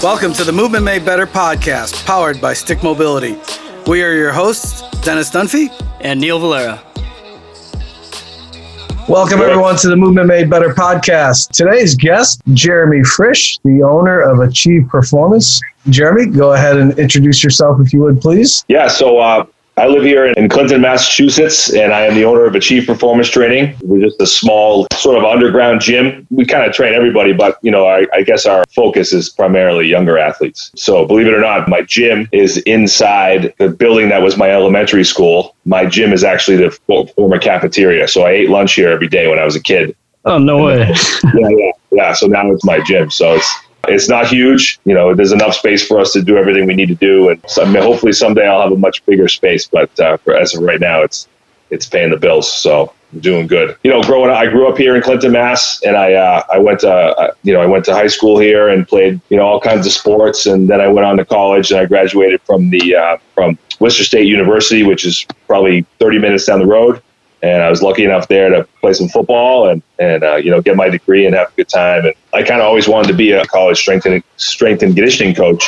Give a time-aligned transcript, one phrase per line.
[0.00, 3.36] Welcome to the Movement Made Better podcast, powered by Stick Mobility.
[3.88, 6.80] We are your hosts, Dennis Dunphy and Neil Valera.
[9.08, 11.50] Welcome, everyone, to the Movement Made Better podcast.
[11.50, 15.60] Today's guest, Jeremy Frisch, the owner of Achieve Performance.
[15.88, 18.64] Jeremy, go ahead and introduce yourself if you would, please.
[18.68, 19.46] Yeah, so uh,
[19.78, 23.76] I live here in Clinton, Massachusetts, and I am the owner of Achieve Performance Training.
[23.82, 26.26] We're just a small sort of underground gym.
[26.30, 29.86] We kind of train everybody, but you know, I, I, guess our focus is primarily
[29.86, 30.72] younger athletes.
[30.74, 35.04] So believe it or not, my gym is inside the building that was my elementary
[35.04, 35.54] school.
[35.64, 36.70] My gym is actually the
[37.14, 38.08] former cafeteria.
[38.08, 39.96] So I ate lunch here every day when I was a kid.
[40.24, 40.92] Oh no way!
[41.34, 42.12] yeah, yeah, yeah.
[42.14, 43.12] So now it's my gym.
[43.12, 43.54] So it's
[43.90, 44.78] it's not huge.
[44.84, 47.42] You know, there's enough space for us to do everything we need to do, and
[47.48, 49.66] so, I mean, hopefully someday I'll have a much bigger space.
[49.66, 51.28] But uh, for, as of right now, it's
[51.70, 52.50] it's paying the bills.
[52.50, 53.76] So I'm doing good.
[53.82, 56.58] You know, growing up, I grew up here in Clinton, Mass, and I uh, I
[56.58, 59.44] went to uh, you know I went to high school here and played you know
[59.44, 62.70] all kinds of sports, and then I went on to college and I graduated from
[62.70, 67.02] the uh, from Worcester State University, which is probably 30 minutes down the road
[67.42, 70.60] and I was lucky enough there to play some football and and uh, you know
[70.60, 72.06] get my degree and have a good time.
[72.06, 75.34] And I kind of always wanted to be a college strength and strength and conditioning
[75.34, 75.64] coach.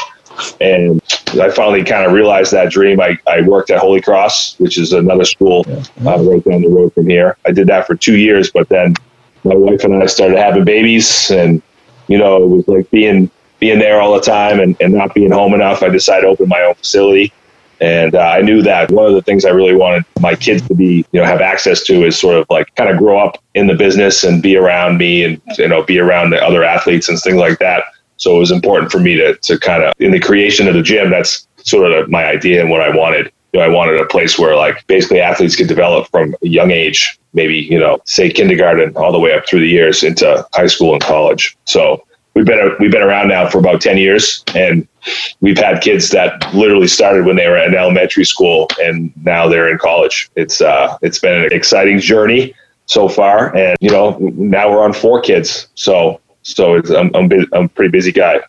[0.60, 1.00] And
[1.40, 3.00] I finally kind of realized that dream.
[3.00, 6.94] I, I worked at Holy Cross, which is another school uh, right down the road
[6.94, 7.36] from here.
[7.44, 8.94] I did that for two years, but then
[9.44, 11.62] my wife and I started having babies, and
[12.08, 15.30] you know it was like being being there all the time and, and not being
[15.30, 15.82] home enough.
[15.82, 17.32] I decided to open my own facility
[17.80, 20.74] and uh, I knew that one of the things I really wanted my kids to
[20.74, 23.68] be, you know, have access to is sort of like kind of grow up in
[23.68, 27.18] the business and be around me and, you know, be around the other athletes and
[27.18, 27.84] things like that.
[28.18, 30.82] So it was important for me to, to kind of, in the creation of the
[30.82, 33.32] gym, that's sort of my idea and what I wanted.
[33.54, 36.70] You know, I wanted a place where like basically athletes could develop from a young
[36.70, 40.66] age, maybe, you know, say kindergarten all the way up through the years into high
[40.66, 41.56] school and college.
[41.64, 44.86] So we've been we've been around now for about 10 years and
[45.40, 49.68] we've had kids that literally started when they were in elementary school and now they're
[49.68, 50.30] in college.
[50.36, 52.54] It's uh it's been an exciting journey
[52.86, 55.68] so far and you know now we're on four kids.
[55.74, 58.40] So so it's i'm i'm, I'm a pretty busy guy.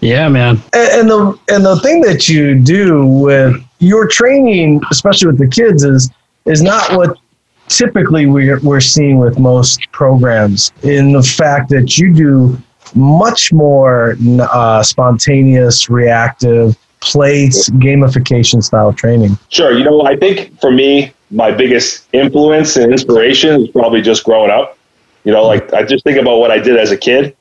[0.00, 0.62] Yeah man.
[0.72, 5.48] And, and the and the thing that you do with your training especially with the
[5.48, 6.10] kids is
[6.46, 7.16] is not what
[7.70, 10.72] typically we're, we're seeing with most programs.
[10.82, 12.58] In the fact that you do
[12.94, 19.38] much more uh, spontaneous, reactive, plays gamification style training.
[19.48, 19.72] Sure.
[19.72, 24.50] You know, I think for me, my biggest influence and inspiration is probably just growing
[24.50, 24.76] up.
[25.24, 27.36] You know, like I just think about what I did as a kid.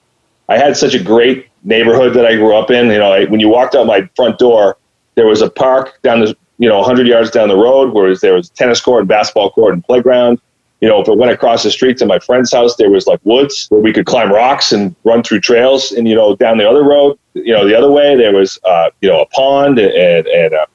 [0.47, 2.87] I had such a great neighborhood that I grew up in.
[2.87, 4.77] You know, I, when you walked out my front door,
[5.15, 8.33] there was a park down the, you know, 100 yards down the road where there
[8.33, 10.39] was tennis court and basketball court and playground
[10.81, 13.19] you know, if I went across the street to my friend's house, there was like
[13.23, 15.91] woods where we could climb rocks and run through trails.
[15.91, 18.89] And, you know, down the other road, you know, the other way, there was, uh,
[19.01, 20.65] you know, a pond and, and a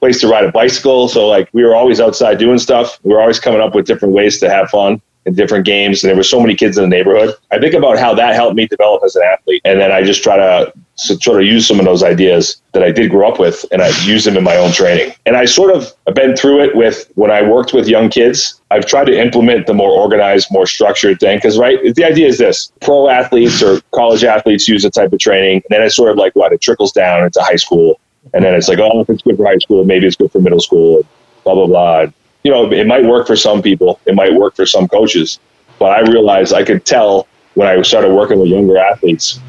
[0.00, 1.08] place to ride a bicycle.
[1.08, 2.98] So, like, we were always outside doing stuff.
[3.04, 6.02] We were always coming up with different ways to have fun and different games.
[6.02, 7.34] And there were so many kids in the neighborhood.
[7.50, 9.62] I think about how that helped me develop as an athlete.
[9.64, 12.90] And then I just try to sort of use some of those ideas that I
[12.90, 15.12] did grow up with and I use them in my own training.
[15.26, 18.60] And I sort of been through it with when I worked with young kids.
[18.70, 21.38] I've tried to implement the more organized, more structured thing.
[21.38, 25.18] Because, right, the idea is this pro athletes or college athletes use a type of
[25.18, 25.62] training.
[25.68, 26.52] And then it's sort of like what?
[26.52, 28.00] It trickles down into high school.
[28.32, 30.40] And then it's like, oh, if it's good for high school, maybe it's good for
[30.40, 31.02] middle school,
[31.44, 32.06] blah, blah, blah
[32.44, 35.40] you know, it might work for some people, it might work for some coaches,
[35.78, 39.40] but I realized I could tell when I started working with younger athletes.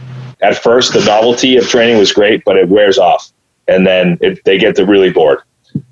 [0.45, 3.31] At first, the novelty of training was great, but it wears off,
[3.67, 5.39] and then it, they get to really bored.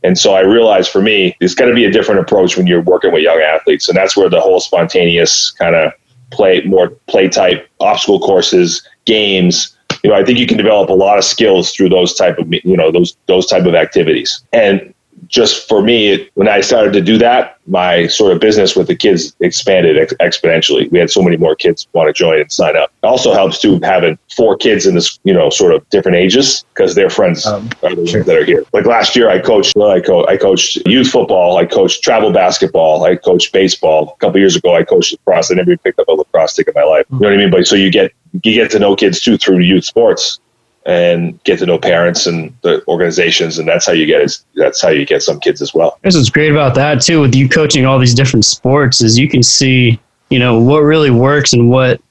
[0.03, 2.83] And so I realized for me, there's got to be a different approach when you're
[2.83, 5.91] working with young athletes, and that's where the whole spontaneous kind of
[6.29, 9.75] play, more play type obstacle courses, games.
[10.03, 12.53] You know, I think you can develop a lot of skills through those type of
[12.53, 14.43] you know those those type of activities.
[14.53, 14.93] And
[15.33, 18.95] just for me, when I started to do that, my sort of business with the
[18.95, 20.91] kids expanded ex- exponentially.
[20.91, 22.91] We had so many more kids want to join and sign up.
[23.01, 26.63] It also helps too having four kids in this, you know, sort of different ages
[26.75, 28.19] because their friends um, are the sure.
[28.19, 28.63] ones that are here.
[28.73, 33.03] Like last year, I coached, I, co- I coached youth football, I coached travel basketball,
[33.03, 34.13] I coached baseball.
[34.15, 35.49] A couple years ago, I coached lacrosse.
[35.49, 37.07] I never picked up a lacrosse stick in my life.
[37.11, 37.49] You know what I mean?
[37.49, 40.39] But so you get you get to know kids too through youth sports
[40.85, 44.81] and get to know parents and the organizations and that's how you get it that's
[44.81, 45.97] how you get some kids as well.
[46.01, 49.29] This what's great about that too with you coaching all these different sports is you
[49.29, 49.99] can see
[50.29, 52.01] you know what really works and what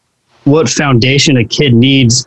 [0.45, 2.27] what foundation a kid needs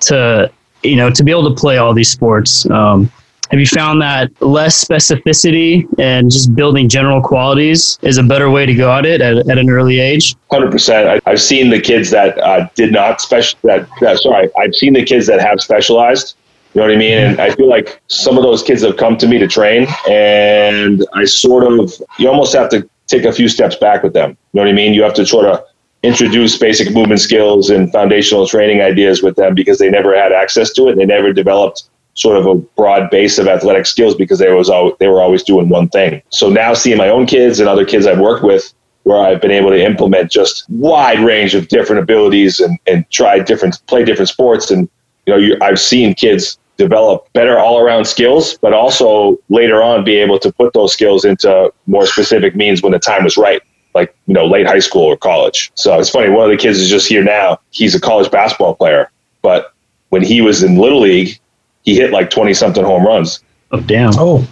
[0.00, 0.50] to
[0.82, 2.68] you know to be able to play all these sports.
[2.70, 3.10] Um,
[3.50, 8.64] Have you found that less specificity and just building general qualities is a better way
[8.64, 10.36] to go at it at, at an early age?
[10.52, 11.20] Hundred percent.
[11.26, 13.58] I've seen the kids that uh, did not special.
[13.64, 16.36] That, that sorry, I've seen the kids that have specialized.
[16.74, 17.18] You know what I mean?
[17.18, 21.04] And I feel like some of those kids have come to me to train, and
[21.14, 24.30] I sort of you almost have to take a few steps back with them.
[24.30, 24.94] You know what I mean?
[24.94, 25.64] You have to sort of
[26.04, 30.72] introduce basic movement skills and foundational training ideas with them because they never had access
[30.74, 30.96] to it.
[30.96, 35.08] They never developed sort of a broad base of athletic skills because they was they
[35.08, 36.22] were always doing one thing.
[36.28, 38.72] So now seeing my own kids and other kids I've worked with
[39.04, 43.38] where I've been able to implement just wide range of different abilities and, and try
[43.38, 44.70] different play different sports.
[44.70, 44.88] And
[45.26, 50.02] you know you, I've seen kids develop better all around skills but also later on
[50.02, 53.60] be able to put those skills into more specific means when the time was right
[53.94, 55.70] like you know late high school or college.
[55.74, 57.58] So it's funny one of the kids is just here now.
[57.70, 59.72] He's a college basketball player but
[60.10, 61.38] when he was in little league
[61.84, 63.42] he hit like 20 something home runs.
[63.72, 64.12] Oh, damn.
[64.16, 64.46] Oh,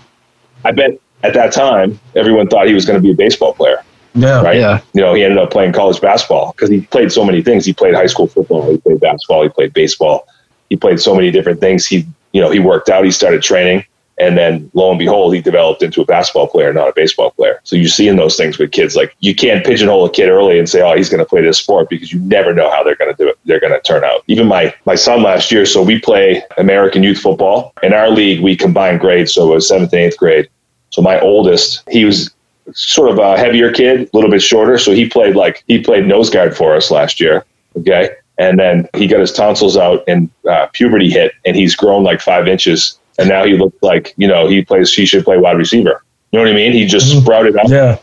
[0.64, 3.82] I bet at that time, everyone thought he was going to be a baseball player.
[4.14, 4.40] yeah.
[4.42, 4.58] Right.
[4.58, 4.80] Yeah.
[4.92, 7.64] You know, he ended up playing college basketball because he played so many things.
[7.64, 10.26] He played high school football, he played basketball, he played baseball,
[10.70, 11.86] he played so many different things.
[11.86, 13.84] He, you know, he worked out, he started training.
[14.18, 17.60] And then lo and behold, he developed into a basketball player, not a baseball player.
[17.62, 18.96] So you're seeing those things with kids.
[18.96, 21.58] Like you can't pigeonhole a kid early and say, oh, he's going to play this
[21.58, 23.38] sport because you never know how they're going to do it.
[23.44, 24.24] They're going to turn out.
[24.26, 27.72] Even my, my son last year, so we play American youth football.
[27.82, 29.34] In our league, we combine grades.
[29.34, 30.48] So it was seventh and eighth grade.
[30.90, 32.34] So my oldest, he was
[32.72, 34.78] sort of a heavier kid, a little bit shorter.
[34.78, 37.44] So he played like, he played nose guard for us last year.
[37.76, 38.10] Okay.
[38.38, 42.20] And then he got his tonsils out and uh, puberty hit and he's grown like
[42.20, 45.56] five inches and now he looks like you know he plays he should play wide
[45.56, 46.02] receiver.
[46.32, 46.72] You know what I mean?
[46.72, 47.22] He just Mhm.
[47.22, 47.68] sprouted up.
[47.68, 47.96] Yeah.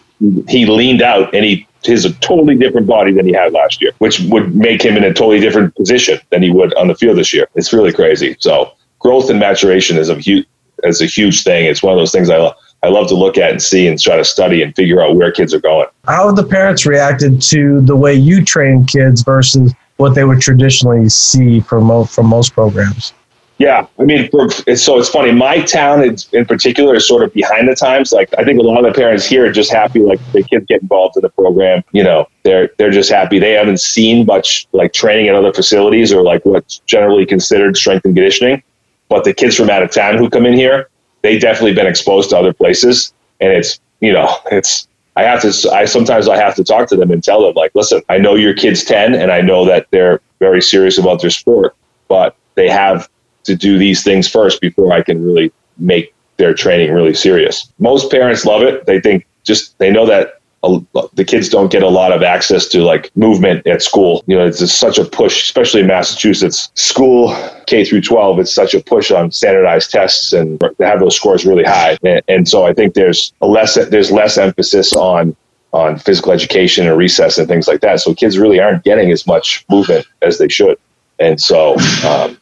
[0.48, 3.92] He leaned out and he has a totally different body than he had last year,
[4.00, 7.18] which would make him in a totally different position than he would on the field
[7.18, 7.48] this year.
[7.56, 8.36] It's really crazy.
[8.40, 10.46] So growth and maturation is a huge
[10.84, 11.66] is a huge thing.
[11.66, 12.54] It's one of those things I lo-
[12.84, 15.32] I love to look at and see and try to study and figure out where
[15.32, 15.88] kids are going.
[16.06, 20.42] How have the parents reacted to the way you train kids versus what they would
[20.42, 23.14] traditionally see from from most programs?
[23.58, 25.32] Yeah, I mean, for, so it's funny.
[25.32, 26.04] My town,
[26.34, 28.12] in particular, is sort of behind the times.
[28.12, 30.66] Like, I think a lot of the parents here are just happy, like the kids
[30.68, 31.82] get involved in the program.
[31.94, 33.40] You know, they're they're just happy.
[33.40, 38.04] They haven't seen much like training at other facilities or like what's generally considered strength
[38.04, 38.62] and conditioning.
[39.08, 40.90] But the kids from out of town who come in here,
[41.22, 44.86] they've definitely been exposed to other places, and it's you know, it's
[45.16, 45.72] I have to.
[45.72, 48.36] I sometimes I have to talk to them and tell them like, listen, I know
[48.36, 51.74] your kid's ten, and I know that they're very serious about their sport,
[52.10, 53.08] but they have
[53.46, 57.72] to do these things first before I can really make their training really serious.
[57.80, 58.86] Most parents love it.
[58.86, 62.66] They think just they know that a, the kids don't get a lot of access
[62.70, 64.24] to like movement at school.
[64.28, 66.70] You know, it's just such a push, especially in Massachusetts.
[66.76, 67.36] School
[67.68, 71.46] K through 12, it's such a push on standardized tests and to have those scores
[71.46, 71.98] really high.
[72.04, 75.36] And, and so I think there's a less there's less emphasis on
[75.72, 78.00] on physical education and recess and things like that.
[78.00, 80.78] So kids really aren't getting as much movement as they should.
[81.20, 81.76] And so
[82.08, 82.38] um,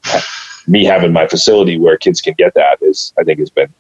[0.68, 3.74] me having my facility where kids can get that is I think has been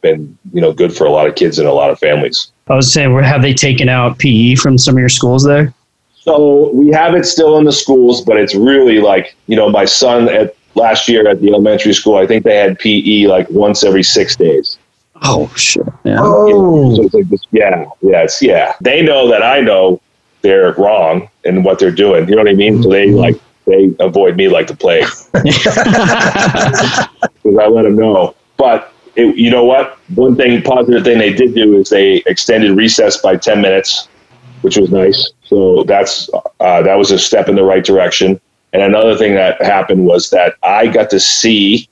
[0.00, 2.52] been you know good for a lot of kids and a lot of families.
[2.68, 5.72] I was saying, where have they taken out PE from some of your schools there?
[6.12, 9.84] So we have it still in the schools, but it's really like you know my
[9.84, 12.16] son at last year at the elementary school.
[12.16, 14.78] I think they had PE like once every six days.
[15.22, 15.86] Oh shit!
[16.04, 16.18] Yeah.
[16.20, 18.74] Oh, So it's like this, yeah, yeah, it's yeah.
[18.80, 20.00] They know that I know
[20.42, 22.28] they're wrong in what they're doing.
[22.28, 22.82] You know what I mean?
[22.82, 25.06] So they like they avoid me like the plague.
[27.42, 28.34] because I let them know.
[28.56, 29.98] But it, you know what?
[30.14, 34.08] One thing, positive thing they did do is they extended recess by ten minutes,
[34.62, 35.30] which was nice.
[35.44, 38.40] So that's uh, that was a step in the right direction.
[38.72, 41.88] And another thing that happened was that I got to see.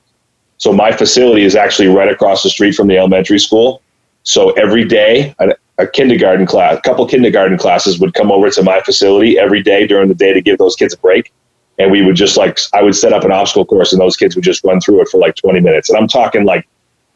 [0.58, 3.82] So my facility is actually right across the street from the elementary school.
[4.22, 8.62] So every day, a, a kindergarten class, a couple kindergarten classes would come over to
[8.62, 11.32] my facility every day during the day to give those kids a break
[11.78, 14.34] and we would just like I would set up an obstacle course and those kids
[14.34, 15.88] would just run through it for like 20 minutes.
[15.88, 16.66] And I'm talking like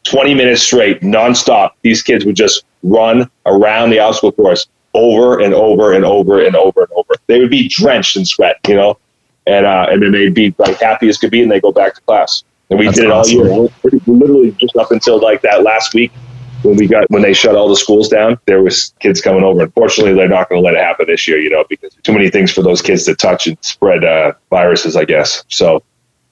[0.03, 1.71] 20 minutes straight, nonstop.
[1.81, 6.55] These kids would just run around the obstacle course over and over and over and
[6.55, 7.15] over and over.
[7.27, 8.97] They would be drenched in sweat, you know,
[9.47, 11.95] and uh, and then they'd be like happy as could be, and they go back
[11.95, 12.43] to class.
[12.69, 13.39] And we That's did it all awesome.
[13.39, 13.69] year,
[14.07, 16.11] literally just up until like that last week
[16.63, 18.39] when we got when they shut all the schools down.
[18.45, 19.61] There was kids coming over.
[19.61, 22.29] Unfortunately, they're not going to let it happen this year, you know, because too many
[22.29, 25.43] things for those kids to touch and spread uh, viruses, I guess.
[25.49, 25.83] So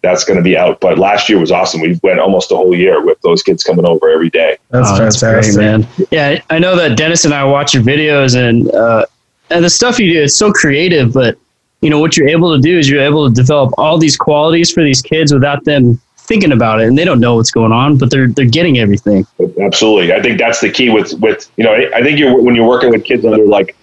[0.02, 0.80] that's going to be out.
[0.80, 1.82] But last year was awesome.
[1.82, 4.58] We went almost a whole year with those kids coming over every day.
[4.70, 5.56] that's Oh, fantastic.
[5.56, 5.88] great, man.
[6.12, 9.06] Yeah, I know that Dennis and I watch your videos and uh,
[9.50, 11.38] and the stuff you do is so creative, but
[11.82, 14.72] you know what you're able to do is you're able to develop all these qualities
[14.72, 17.98] for these kids without them thinking about it and they don't know what's going on,
[17.98, 19.28] but they're they're getting everything.
[19.62, 20.14] Absolutely.
[20.14, 22.92] I think that's the key with with you know I think you're when you're working
[22.92, 23.76] with kids under like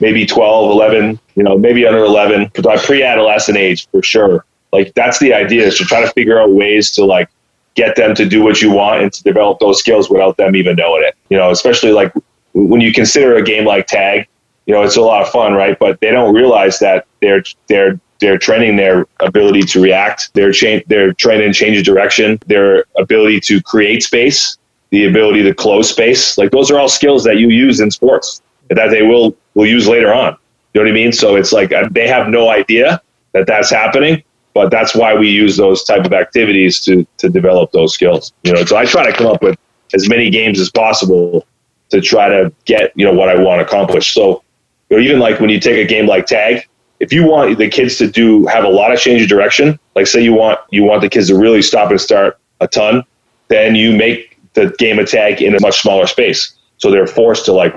[0.00, 4.44] maybe 12, 11, you know, maybe under 11, pre-adolescent age for sure.
[4.72, 7.30] Like that's the idea is to try to figure out ways to like
[7.74, 10.76] get them to do what you want and to develop those skills without them even
[10.76, 11.16] knowing it.
[11.30, 12.12] You know, especially like
[12.52, 14.28] when you consider a game like tag,
[14.66, 15.78] you know, it's a lot of fun, right?
[15.78, 20.30] But they don't realize that they're they're they're training their ability to react.
[20.34, 20.84] They're change.
[20.86, 22.38] They're training change of direction.
[22.46, 24.56] Their ability to create space.
[24.90, 26.38] The ability to close space.
[26.38, 29.86] Like those are all skills that you use in sports that they will will use
[29.86, 30.36] later on.
[30.72, 31.12] You know what I mean?
[31.12, 33.00] So it's like uh, they have no idea
[33.32, 34.22] that that's happening,
[34.54, 38.32] but that's why we use those type of activities to to develop those skills.
[38.44, 39.58] You know, so I try to come up with
[39.94, 41.46] as many games as possible
[41.90, 44.14] to try to get you know what I want to accomplish.
[44.14, 44.42] So
[44.90, 46.66] you know, even like when you take a game like tag,
[47.00, 50.06] if you want the kids to do have a lot of change of direction, like
[50.06, 53.04] say you want you want the kids to really stop and start a ton,
[53.48, 56.56] then you make the game attack in a much smaller space.
[56.78, 57.74] So they're forced to like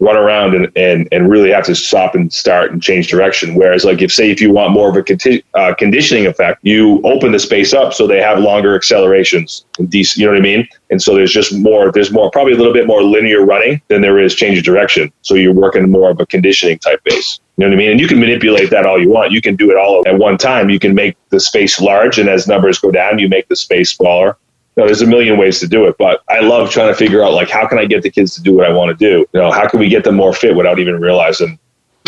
[0.00, 3.54] run around and, and, and really have to stop and start and change direction.
[3.54, 7.00] Whereas, like, if say if you want more of a conti- uh, conditioning effect, you
[7.04, 9.64] open the space up so they have longer accelerations.
[9.78, 10.68] You know what I mean?
[10.90, 11.90] And so there's just more.
[11.92, 15.12] There's more, probably a little bit more linear running than there is change of direction.
[15.22, 17.40] So you're working more of a conditioning type base.
[17.56, 17.90] You know what I mean?
[17.92, 19.30] And you can manipulate that all you want.
[19.30, 20.70] You can do it all at one time.
[20.70, 23.92] You can make the space large, and as numbers go down, you make the space
[23.92, 24.36] smaller
[24.82, 27.32] know, there's a million ways to do it, but I love trying to figure out
[27.32, 29.26] like how can I get the kids to do what I want to do?
[29.32, 31.58] You know, how can we get them more fit without even realizing,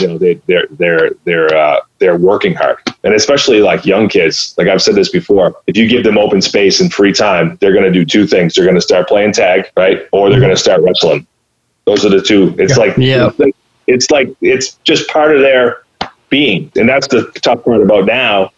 [0.01, 4.55] you know, they they're they're they're uh, they're working hard, and especially like young kids.
[4.59, 7.73] Like I've said this before, if you give them open space and free time, they're
[7.73, 8.55] going to do two things.
[8.55, 11.27] They're going to start playing tag, right, or they're going to start wrestling.
[11.87, 12.55] Those are the two.
[12.59, 12.83] It's yeah.
[12.83, 13.29] like yeah.
[13.29, 13.57] It's, like,
[13.87, 15.83] it's like it's just part of their
[16.29, 18.51] being, and that's the tough part about now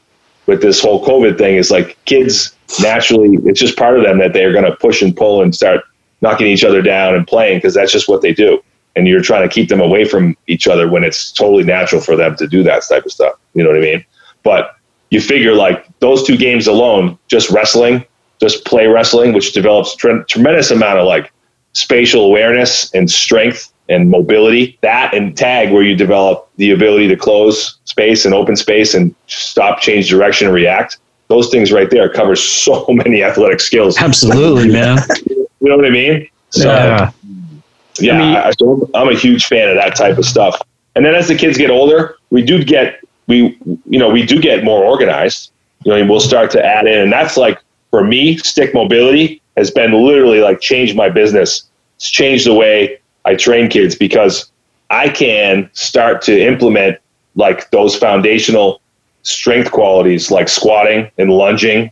[0.49, 1.55] with this whole COVID thing.
[1.55, 5.17] Is like kids naturally it's just part of them that they're going to push and
[5.17, 5.85] pull and start
[6.21, 8.63] knocking each other down and playing because that's just what they do
[8.95, 12.17] and you're trying to keep them away from each other when it's totally natural for
[12.17, 14.05] them to do that type of stuff you know what i mean
[14.43, 14.77] but
[15.11, 18.05] you figure like those two games alone just wrestling
[18.41, 21.33] just play wrestling which develops tre- tremendous amount of like
[21.73, 27.17] spatial awareness and strength and mobility that and tag where you develop the ability to
[27.17, 32.09] close space and open space and stop change direction and react those things right there
[32.09, 33.97] cover so many athletic skills.
[33.99, 34.99] Absolutely, man.
[35.27, 36.29] you know what I mean?
[36.51, 37.11] So, yeah.
[38.01, 40.61] Yeah, I mean, I, so I'm a huge fan of that type of stuff.
[40.95, 44.41] And then as the kids get older, we do get we you know we do
[44.41, 45.51] get more organized.
[45.85, 49.71] You know, we'll start to add in, and that's like for me, stick mobility has
[49.71, 51.65] been literally like changed my business.
[51.97, 54.51] It's changed the way I train kids because
[54.91, 56.99] I can start to implement
[57.35, 58.81] like those foundational
[59.23, 61.91] strength qualities like squatting and lunging,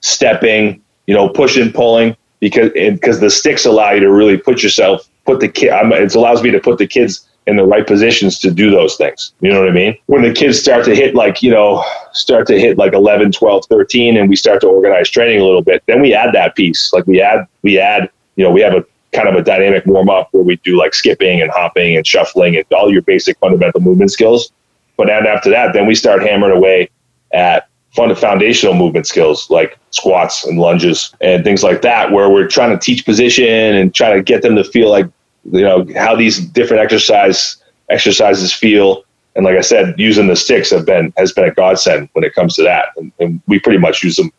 [0.00, 5.08] stepping, you know, pushing, pulling, because because the sticks allow you to really put yourself,
[5.24, 5.72] put the kid.
[5.72, 9.32] It allows me to put the kids in the right positions to do those things.
[9.40, 9.96] You know what I mean?
[10.06, 13.66] When the kids start to hit like, you know, start to hit like 11, 12,
[13.66, 16.92] 13 and we start to organize training a little bit, then we add that piece.
[16.92, 20.10] Like we add we add, you know, we have a kind of a dynamic warm
[20.10, 23.80] up where we do like skipping and hopping and shuffling and all your basic fundamental
[23.80, 24.52] movement skills.
[24.96, 26.90] But then after that, then we start hammering away
[27.32, 32.48] at fund foundational movement skills like squats and lunges and things like that, where we're
[32.48, 35.06] trying to teach position and trying to get them to feel like
[35.52, 37.56] you know how these different exercise
[37.90, 39.04] exercises feel.
[39.36, 42.34] And like I said, using the sticks have been has been a godsend when it
[42.34, 44.32] comes to that, and, and we pretty much use them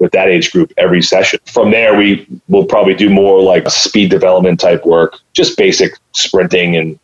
[0.00, 1.38] with that age group every session.
[1.44, 6.76] From there, we will probably do more like speed development type work, just basic sprinting
[6.76, 6.98] and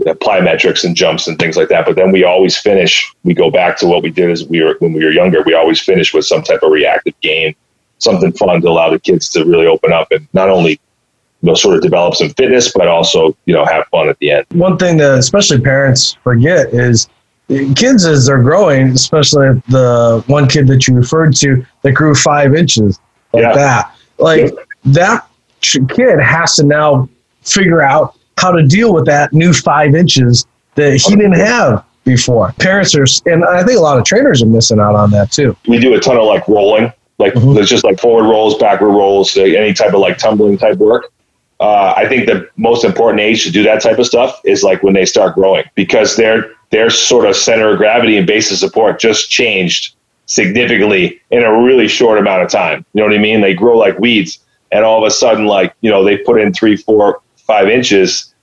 [0.00, 1.86] plyometrics and jumps and things like that.
[1.86, 3.10] But then we always finish.
[3.24, 5.42] We go back to what we did as we were when we were younger.
[5.42, 7.54] We always finish with some type of reactive game,
[7.98, 11.54] something fun to allow the kids to really open up and not only you know
[11.54, 14.46] sort of develop some fitness, but also you know have fun at the end.
[14.50, 17.08] One thing that especially parents forget is
[17.48, 22.54] kids as they're growing, especially the one kid that you referred to that grew five
[22.54, 22.98] inches
[23.32, 23.54] like yeah.
[23.54, 24.52] that, like
[24.84, 25.26] that
[25.60, 27.08] kid has to now
[27.42, 32.52] figure out how to deal with that new five inches that he didn't have before.
[32.58, 35.56] Parents are, and I think a lot of trainers are missing out on that too.
[35.68, 37.58] We do a ton of like rolling, like mm-hmm.
[37.58, 41.12] it's just like forward rolls, backward rolls, any type of like tumbling type work.
[41.60, 44.82] Uh, I think the most important age to do that type of stuff is like
[44.82, 48.58] when they start growing because their their sort of center of gravity and base of
[48.58, 49.94] support just changed
[50.26, 52.84] significantly in a really short amount of time.
[52.94, 53.42] You know what I mean?
[53.42, 54.38] They grow like weeds,
[54.72, 58.34] and all of a sudden, like you know, they put in three, four, five inches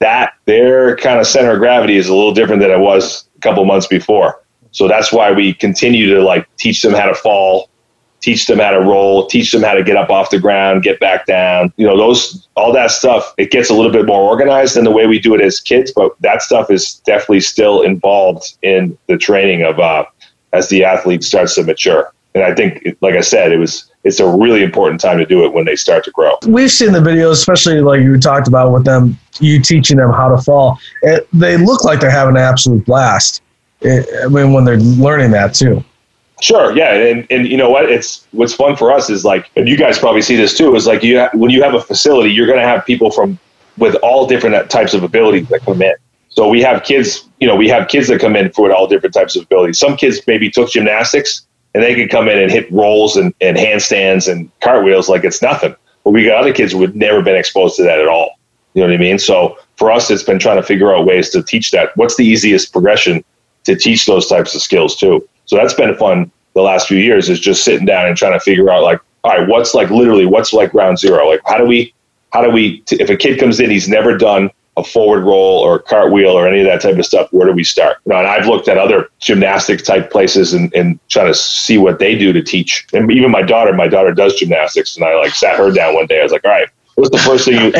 [0.00, 3.40] that their kind of center of gravity is a little different than it was a
[3.40, 4.42] couple months before.
[4.72, 7.70] So that's why we continue to like teach them how to fall,
[8.26, 10.98] teach them how to roll, teach them how to get up off the ground, get
[10.98, 11.72] back down.
[11.76, 13.32] You know, those all that stuff.
[13.38, 15.92] It gets a little bit more organized than the way we do it as kids,
[15.94, 20.06] but that stuff is definitely still involved in the training of uh,
[20.52, 22.12] as the athlete starts to mature.
[22.34, 25.44] And I think, like I said, it was it's a really important time to do
[25.44, 26.36] it when they start to grow.
[26.48, 30.34] We've seen the videos, especially like you talked about with them, you teaching them how
[30.34, 30.80] to fall.
[31.02, 33.42] It, they look like they're having an absolute blast.
[33.82, 35.84] It, I mean, when they're learning that too.
[36.42, 37.90] Sure, yeah, and and you know what?
[37.90, 40.74] It's what's fun for us is like, and you guys probably see this too.
[40.74, 43.38] Is like you when you have a facility, you're going to have people from
[43.78, 45.94] with all different uh, types of abilities that come in.
[46.28, 49.14] So we have kids, you know, we have kids that come in for all different
[49.14, 49.78] types of abilities.
[49.78, 53.56] Some kids maybe took gymnastics and they could come in and hit rolls and, and
[53.56, 55.74] handstands and cartwheels like it's nothing.
[56.04, 58.38] But we got other kids who had never been exposed to that at all.
[58.74, 59.18] You know what I mean?
[59.18, 61.96] So for us, it's been trying to figure out ways to teach that.
[61.96, 63.24] What's the easiest progression
[63.64, 65.26] to teach those types of skills too?
[65.46, 68.40] So that's been fun the last few years is just sitting down and trying to
[68.40, 71.28] figure out like, all right, what's like literally what's like ground zero?
[71.28, 71.92] Like how do we,
[72.32, 75.58] how do we, t- if a kid comes in, he's never done a forward roll
[75.60, 77.96] or a cartwheel or any of that type of stuff, where do we start?
[78.04, 81.78] You know, and I've looked at other gymnastic type places and, and trying to see
[81.78, 82.86] what they do to teach.
[82.92, 86.06] And even my daughter, my daughter does gymnastics, and I like sat her down one
[86.06, 86.20] day.
[86.20, 87.72] I was like, all right, what's the first thing you?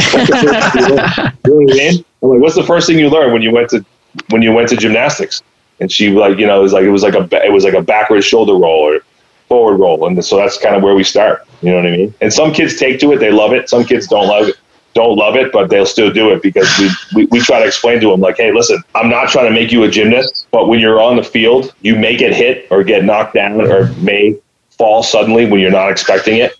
[1.44, 2.04] You learn?
[2.22, 3.84] I'm like, what's the first thing you learned when you went to
[4.30, 5.42] when you went to gymnastics?
[5.80, 7.74] And she like, you know, it was like it was like a it was like
[7.74, 9.00] a backward shoulder roll or
[9.48, 11.46] forward roll, and so that's kind of where we start.
[11.62, 12.14] You know what I mean?
[12.20, 13.68] And some kids take to it; they love it.
[13.68, 14.56] Some kids don't love it
[14.96, 18.00] don't love it, but they'll still do it because we, we, we try to explain
[18.00, 20.80] to them, like, hey, listen, I'm not trying to make you a gymnast, but when
[20.80, 24.40] you're on the field, you may get hit or get knocked down or may
[24.70, 26.54] fall suddenly when you're not expecting it.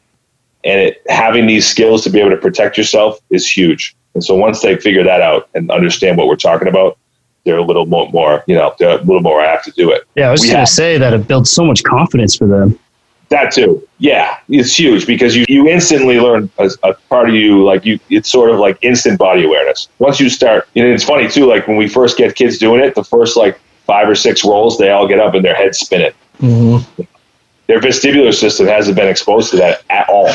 [0.65, 3.97] And it, having these skills to be able to protect yourself is huge.
[4.13, 6.99] And so once they figure that out and understand what we're talking about,
[7.47, 9.91] they're a little more, more you know, they're a little more I have to do
[9.91, 10.07] it.
[10.17, 12.79] Yeah, I was going to say that it builds so much confidence for them.
[13.29, 13.87] That too.
[13.99, 17.99] Yeah, it's huge because you, you instantly learn a, a, part of you, like you,
[18.11, 19.89] it's sort of like instant body awareness.
[19.99, 22.81] Once you start, you know, it's funny too, like when we first get kids doing
[22.85, 25.79] it, the first like five or six rolls, they all get up and their heads
[25.79, 26.13] spinning.
[26.41, 27.03] Mm-hmm.
[27.67, 30.31] Their vestibular system hasn't been exposed to that at all.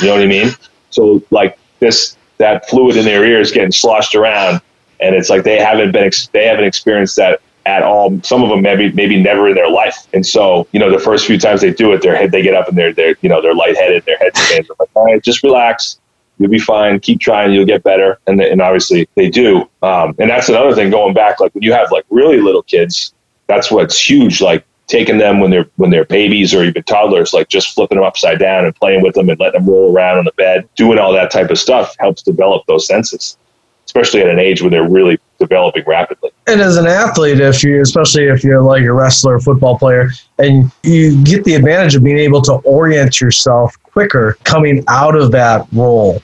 [0.00, 0.50] You know what I mean?
[0.90, 4.60] So like this, that fluid in their ears getting sloshed around
[5.00, 8.20] and it's like they haven't been, they haven't experienced that at all.
[8.22, 10.08] Some of them maybe maybe never in their life.
[10.14, 12.54] And so, you know, the first few times they do it, their head they get
[12.54, 14.68] up and they're they're you know they're lightheaded, their head spins.
[14.70, 16.00] I'm like, all right, just relax.
[16.38, 16.98] You'll be fine.
[17.00, 17.52] Keep trying.
[17.52, 18.18] You'll get better.
[18.26, 19.68] And and obviously they do.
[19.82, 21.40] Um, and that's another thing going back.
[21.40, 23.12] Like when you have like really little kids,
[23.48, 24.40] that's what's huge.
[24.40, 28.06] Like taking them when they're when they're babies or even toddlers, like just flipping them
[28.06, 30.98] upside down and playing with them and letting them roll around on the bed, doing
[30.98, 33.36] all that type of stuff helps develop those senses
[33.88, 36.30] especially at an age where they're really developing rapidly.
[36.46, 40.70] And as an athlete, if you, especially if you're like a wrestler, football player, and
[40.82, 45.66] you get the advantage of being able to orient yourself quicker coming out of that
[45.72, 46.22] roll.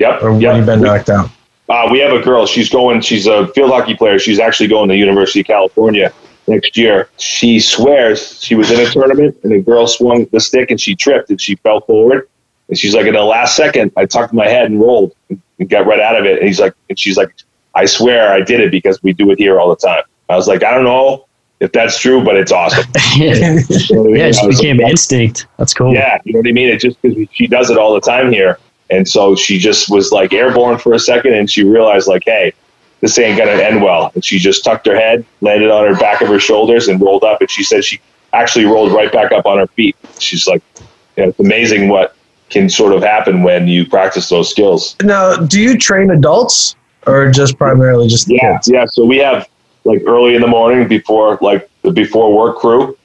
[0.00, 0.22] Yep.
[0.24, 0.56] Or when yep.
[0.56, 1.30] you've been knocked out.
[1.68, 2.46] Uh, we have a girl.
[2.46, 3.00] She's going.
[3.00, 4.18] She's a field hockey player.
[4.18, 6.12] She's actually going to University of California
[6.48, 7.08] next year.
[7.16, 10.94] She swears she was in a tournament and a girl swung the stick and she
[10.96, 12.28] tripped and she fell forward.
[12.68, 15.86] And she's like, in the last second, I tucked my head and rolled and got
[15.86, 16.38] right out of it.
[16.38, 17.34] And he's like, and she's like,
[17.74, 20.02] I swear I did it because we do it here all the time.
[20.28, 21.26] I was like, I don't know
[21.60, 22.84] if that's true, but it's awesome.
[23.16, 25.46] yeah, you know yeah, it became like, instinct.
[25.58, 25.92] That's cool.
[25.92, 26.68] Yeah, you know what I mean.
[26.68, 28.58] It just because she does it all the time here,
[28.90, 32.52] and so she just was like airborne for a second, and she realized like, hey,
[33.00, 34.10] this ain't gonna end well.
[34.14, 37.24] And she just tucked her head, landed on her back of her shoulders, and rolled
[37.24, 37.40] up.
[37.40, 38.00] And she said she
[38.32, 39.96] actually rolled right back up on her feet.
[40.18, 40.62] She's like,
[41.16, 42.16] yeah, it's amazing what
[42.50, 44.96] can sort of happen when you practice those skills.
[45.02, 46.76] Now, do you train adults
[47.06, 48.68] or just primarily just yeah, kids?
[48.68, 49.48] Yeah, so we have
[49.84, 52.96] like early in the morning before like the before work crew,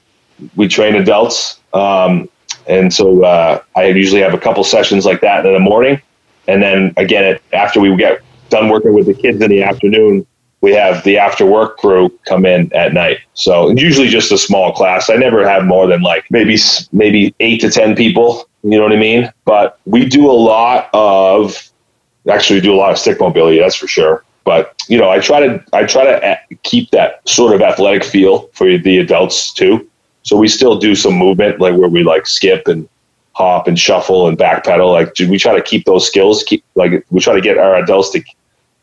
[0.56, 1.60] we train adults.
[1.72, 2.28] Um,
[2.66, 6.00] and so uh, I usually have a couple sessions like that in the morning,
[6.46, 10.26] and then again after we get done working with the kids in the afternoon,
[10.60, 13.18] we have the after work crew come in at night.
[13.34, 15.08] So usually just a small class.
[15.08, 16.56] I never have more than like maybe
[16.92, 18.48] maybe eight to ten people.
[18.62, 19.32] You know what I mean?
[19.44, 21.70] But we do a lot of
[22.28, 23.58] actually do a lot of stick mobility.
[23.58, 24.24] That's for sure.
[24.44, 28.04] But you know, I try to I try to eh, keep that sort of athletic
[28.04, 29.88] feel for the adults too.
[30.22, 32.88] So we still do some movement, like where we like skip and
[33.32, 34.92] hop and shuffle and backpedal.
[34.92, 36.42] Like we try to keep those skills.
[36.42, 38.22] Keep like we try to get our adults to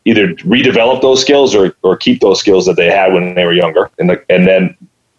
[0.04, 3.52] either redevelop those skills or, or keep those skills that they had when they were
[3.52, 3.90] younger.
[3.98, 4.74] And the, and then,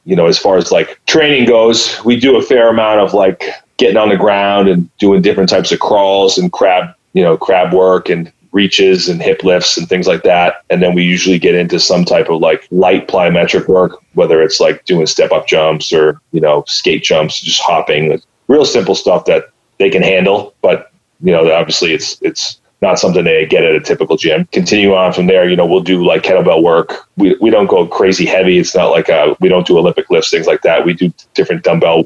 [0.06, 3.44] you know, as far as like training goes, we do a fair amount of like
[3.80, 7.74] getting on the ground and doing different types of crawls and crab, you know, crab
[7.74, 10.64] work and reaches and hip lifts and things like that.
[10.70, 14.60] And then we usually get into some type of like light plyometric work, whether it's
[14.60, 19.26] like doing step up jumps or, you know, skate jumps, just hopping, real simple stuff
[19.26, 20.54] that they can handle.
[20.62, 24.46] But you know, obviously, it's it's not something they get at a typical gym.
[24.52, 25.50] Continue on from there.
[25.50, 27.08] You know, we'll do like kettlebell work.
[27.18, 28.58] We we don't go crazy heavy.
[28.58, 30.86] It's not like uh we don't do Olympic lifts, things like that.
[30.86, 32.06] We do different dumbbell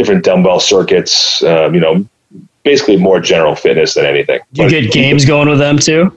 [0.00, 1.42] different dumbbell circuits.
[1.42, 2.06] Um, you know,
[2.62, 4.40] basically more general fitness than anything.
[4.52, 6.12] You But- get games going with them too?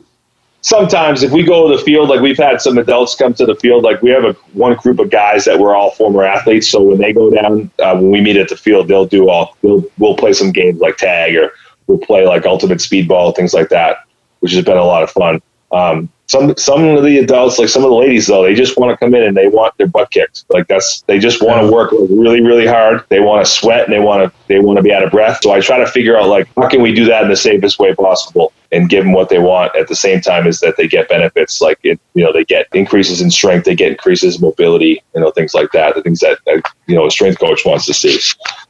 [0.61, 3.55] sometimes if we go to the field, like we've had some adults come to the
[3.55, 6.69] field, like we have a one group of guys that were all former athletes.
[6.69, 9.57] So when they go down, uh, when we meet at the field, they'll do all,
[9.61, 11.51] we'll, we'll play some games like tag or
[11.87, 14.05] we'll play like ultimate speedball, things like that,
[14.39, 15.41] which has been a lot of fun.
[15.73, 18.91] Um, some, some of the adults, like some of the ladies though, they just want
[18.91, 20.45] to come in and they want their butt kicked.
[20.49, 23.05] Like that's, they just want to work really, really hard.
[23.09, 25.39] They want to sweat and they want to, they want to be out of breath.
[25.43, 27.79] So I try to figure out like, how can we do that in the safest
[27.79, 28.53] way possible?
[28.73, 31.61] And give them what they want at the same time as that they get benefits
[31.61, 35.21] like it you know they get increases in strength they get increases in mobility you
[35.21, 36.39] know things like that the things that,
[36.87, 38.19] you know a strength coach wants to see.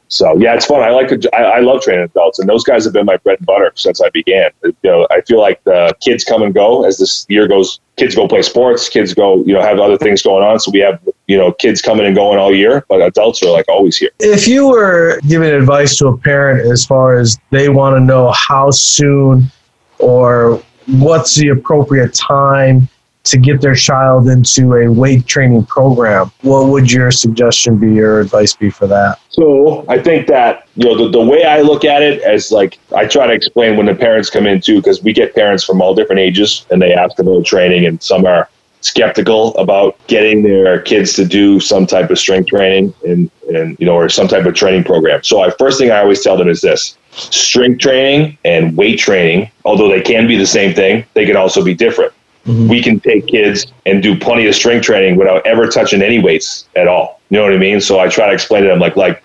[0.08, 0.82] So yeah it's fun.
[0.82, 3.46] I like I, I love training adults and those guys have been my bread and
[3.46, 4.50] butter since i began.
[4.62, 8.14] You know i feel like the kids come and go as this year goes kids
[8.14, 11.00] go play sports kids go you know have other things going on so we have
[11.26, 14.10] you know kids coming and going all year but adults are like always here.
[14.20, 18.32] If you were giving advice to a parent as far as they want to know
[18.32, 19.50] how soon
[19.98, 22.88] or what's the appropriate time
[23.24, 28.20] to get their child into a weight training program, what would your suggestion be or
[28.20, 29.18] advice be for that?
[29.30, 32.78] So I think that you know the, the way I look at it as like
[32.94, 35.80] I try to explain when the parents come in too because we get parents from
[35.80, 38.48] all different ages and they ask about training and some are
[38.82, 43.86] skeptical about getting their kids to do some type of strength training and and you
[43.86, 45.22] know or some type of training program.
[45.22, 49.50] So I first thing I always tell them is this: strength training and weight training,
[49.64, 52.12] although they can be the same thing, they can also be different.
[52.46, 52.68] Mm-hmm.
[52.68, 56.68] We can take kids and do plenty of strength training without ever touching any weights
[56.76, 57.20] at all.
[57.30, 57.80] You know what I mean?
[57.80, 59.22] So I try to explain to them like like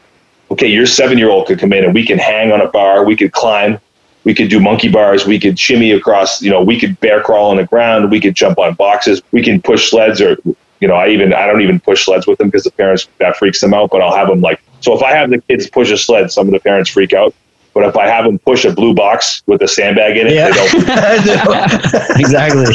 [0.51, 3.03] okay, your seven year old could come in and we can hang on a bar,
[3.03, 3.77] we could climb,
[4.23, 7.51] we could do monkey bars, we could shimmy across, you know, we could bear crawl
[7.51, 10.37] on the ground, we could jump on boxes, we can push sleds or
[10.79, 13.35] you know, I even I don't even push sleds with them because the parents that
[13.35, 15.91] freaks them out, but I'll have them like so if I have the kids push
[15.91, 17.35] a sled, some of the parents freak out.
[17.73, 20.49] But if I have them push a blue box with a sandbag in it, Yeah.
[20.49, 22.65] they don't exactly.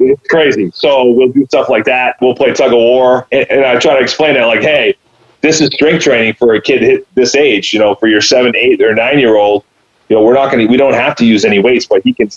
[0.00, 0.70] it's crazy.
[0.74, 2.16] So we'll do stuff like that.
[2.20, 4.94] We'll play tug of war, and, and I try to explain that like, hey,
[5.40, 7.72] this is strength training for a kid this age.
[7.72, 9.64] You know, for your seven, eight, or nine year old,
[10.08, 12.12] you know, we're not going to, we don't have to use any weights, but he
[12.12, 12.28] can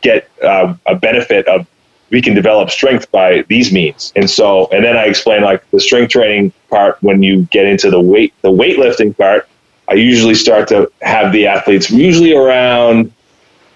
[0.00, 1.66] get uh, a benefit of
[2.10, 4.12] we can develop strength by these means.
[4.14, 7.90] And so, and then I explain like the strength training part when you get into
[7.90, 9.48] the weight, the weightlifting part.
[9.88, 13.12] I usually start to have the athletes usually around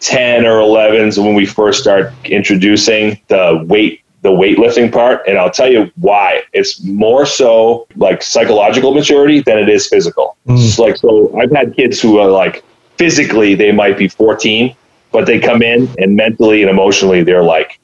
[0.01, 5.23] 10 or 11s when we first start introducing the weight the weightlifting part.
[5.29, 6.43] And I'll tell you why.
[6.53, 10.37] It's more so like psychological maturity than it is physical.
[10.47, 10.57] Hmm.
[10.57, 12.65] It's like so I've had kids who are like
[12.97, 14.75] physically they might be 14
[15.13, 17.81] but they come in and mentally and emotionally they're like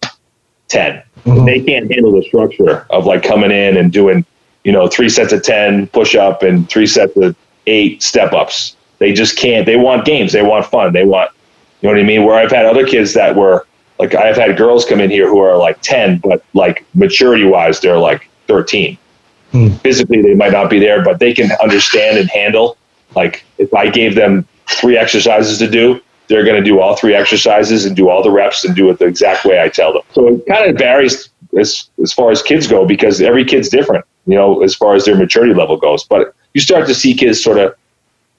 [0.69, 1.45] 10 hmm.
[1.45, 4.27] they can't handle the structure of like coming in and doing
[4.65, 8.77] you know three sets of 10 push up and three sets of eight step ups
[8.99, 11.31] they just can't they want games they want fun they want
[11.85, 12.25] you know what I mean?
[12.25, 13.67] Where I've had other kids that were
[13.99, 17.79] like, I've had girls come in here who are like 10, but like maturity wise,
[17.79, 18.97] they're like 13.
[19.53, 19.69] Hmm.
[19.69, 22.79] Physically, they might not be there, but they can understand and handle.
[23.15, 27.15] Like, if I gave them three exercises to do, they're going to do all three
[27.15, 30.03] exercises and do all the reps and do it the exact way I tell them.
[30.13, 34.07] So it kind of varies as, as far as kids go because every kid's different,
[34.27, 36.05] you know, as far as their maturity level goes.
[36.05, 37.75] But you start to see kids sort of,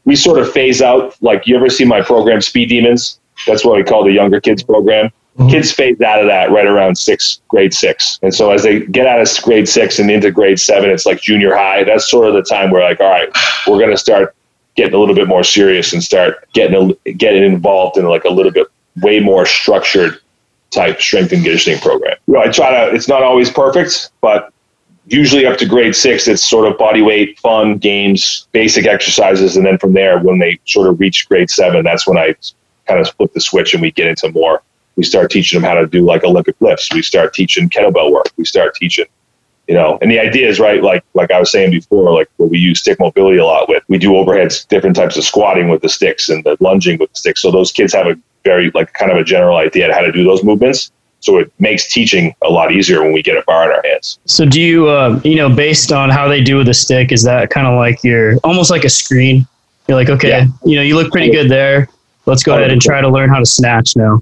[0.06, 1.16] we sort of phase out.
[1.22, 3.20] Like, you ever see my program, Speed Demons?
[3.48, 5.12] That's what we call the younger kids program.
[5.38, 5.50] Mm-hmm.
[5.50, 8.20] Kids phase out of that right around six, grade six.
[8.22, 11.22] And so as they get out of grade six and into grade seven, it's like
[11.22, 11.84] junior high.
[11.84, 13.30] That's sort of the time where like, all right,
[13.68, 14.34] we're going to start
[14.76, 18.30] getting a little bit more serious and start getting a, getting involved in like a
[18.30, 18.68] little bit
[19.02, 20.20] way more structured
[20.72, 22.16] type strength and conditioning program.
[22.28, 22.96] You know, I try to.
[22.96, 24.54] It's not always perfect, but
[25.08, 29.66] usually up to grade six, it's sort of body weight, fun, games, basic exercises, and
[29.66, 32.36] then from there, when they sort of reach grade seven, that's when I
[32.88, 34.62] kind of flip the switch and we get into more.
[34.96, 36.94] We start teaching them how to do like Olympic lifts.
[36.94, 38.30] We start teaching kettlebell work.
[38.38, 39.06] We start teaching
[39.68, 42.50] you know and the idea is right like like i was saying before like what
[42.50, 45.82] we use stick mobility a lot with we do overheads different types of squatting with
[45.82, 48.94] the sticks and the lunging with the sticks so those kids have a very like
[48.94, 50.92] kind of a general idea of how to do those movements
[51.26, 54.20] so it makes teaching a lot easier when we get a bar in our hands
[54.26, 57.24] So do you, uh, you know, based on how they do with the stick, is
[57.24, 59.48] that kind of like your almost like a screen?
[59.88, 60.46] You're like, okay, Yeah.
[60.64, 61.90] you know, you look pretty good there.
[62.28, 64.22] Let's go ahead and try to learn how to snatch now.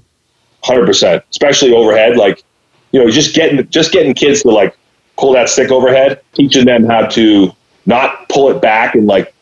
[0.64, 2.42] 100% especially overhead like
[2.92, 4.74] you know just getting just getting kids to like
[5.18, 7.52] pull that stick overhead teaching them how to
[7.84, 9.34] not pull it back and like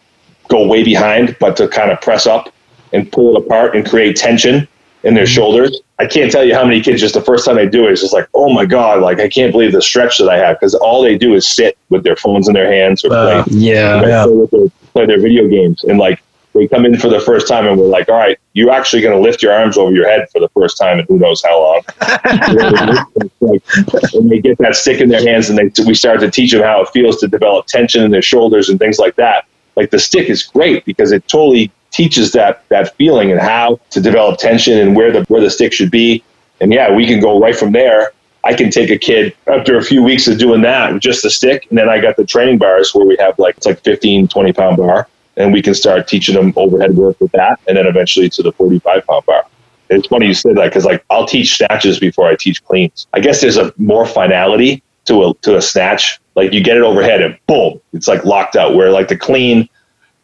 [0.49, 2.53] go way behind, but to kind of press up
[2.93, 4.67] and pull it apart and create tension
[5.05, 5.81] in their shoulders.
[5.99, 8.01] I can't tell you how many kids just the first time they do it is
[8.01, 10.75] just like, oh my god, like I can't believe the stretch that I have because
[10.75, 14.07] all they do is sit with their phones in their hands or play, Uh, Yeah.
[14.07, 14.25] Yeah.
[14.25, 16.23] play, their, play their video games and like
[16.55, 19.15] they come in for the first time and we're like, all right, you're actually going
[19.15, 21.59] to lift your arms over your head for the first time in who knows how
[21.59, 21.83] long.
[22.03, 23.35] It's
[24.15, 26.63] and they get that stick in their hands and they, we start to teach them
[26.63, 29.47] how it feels to develop tension in their shoulders and things like that.
[29.77, 34.01] Like the stick is great because it totally teaches that that feeling and how to
[34.01, 36.25] develop tension and where the where the stick should be.
[36.61, 38.13] And yeah, we can go right from there.
[38.45, 41.31] I can take a kid after a few weeks of doing that with just the
[41.31, 41.67] stick.
[41.69, 44.53] And then I got the training bars where we have like, it's like 15, 20
[44.53, 45.09] pound bar.
[45.37, 47.61] And we can start teaching them overhead work with that.
[47.69, 49.47] And then eventually to the 45 pound bar.
[49.91, 53.07] It's funny you said that because like I'll teach snatches before I teach cleans.
[53.13, 56.19] I guess there's a more finality to a to a snatch.
[56.35, 58.75] Like you get it overhead and boom, it's like locked out.
[58.75, 59.69] Where like the clean,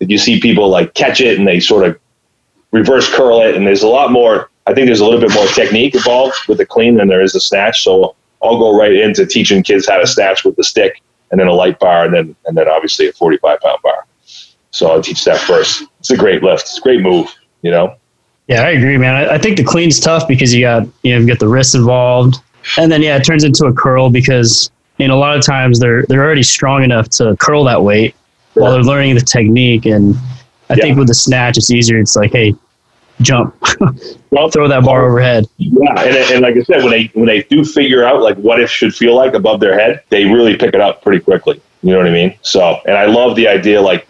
[0.01, 1.99] you see people like catch it and they sort of
[2.73, 4.51] reverse curl it, and there's a lot more.
[4.67, 7.33] I think there's a little bit more technique involved with the clean than there is
[7.33, 7.83] the snatch.
[7.83, 11.47] So I'll go right into teaching kids how to snatch with the stick, and then
[11.47, 14.07] a light bar, and then and then obviously a 45 pound bar.
[14.71, 15.85] So I'll teach that first.
[16.01, 16.63] It's a great lift.
[16.63, 17.35] It's a great move.
[17.63, 17.97] You know.
[18.47, 19.15] Yeah, I agree, man.
[19.15, 22.37] I, I think the clean's tough because you got you know get the wrist involved,
[22.77, 25.81] and then yeah, it turns into a curl because you know a lot of times
[25.81, 28.15] they're they're already strong enough to curl that weight
[28.59, 29.87] while they're learning the technique.
[29.87, 30.15] And
[30.71, 30.83] I Yeah.
[30.85, 31.99] think with the snatch, it's easier.
[31.99, 32.55] It's like, hey,
[33.23, 33.55] jump,
[34.31, 35.47] Well, throw that bar overhead.
[35.57, 38.61] Yeah, and, and like I said, when they when they do figure out like what
[38.61, 41.61] it should feel like above their head, they really pick it up pretty quickly.
[41.83, 42.37] You know what I mean?
[42.43, 43.81] So, and I love the idea.
[43.81, 44.07] Like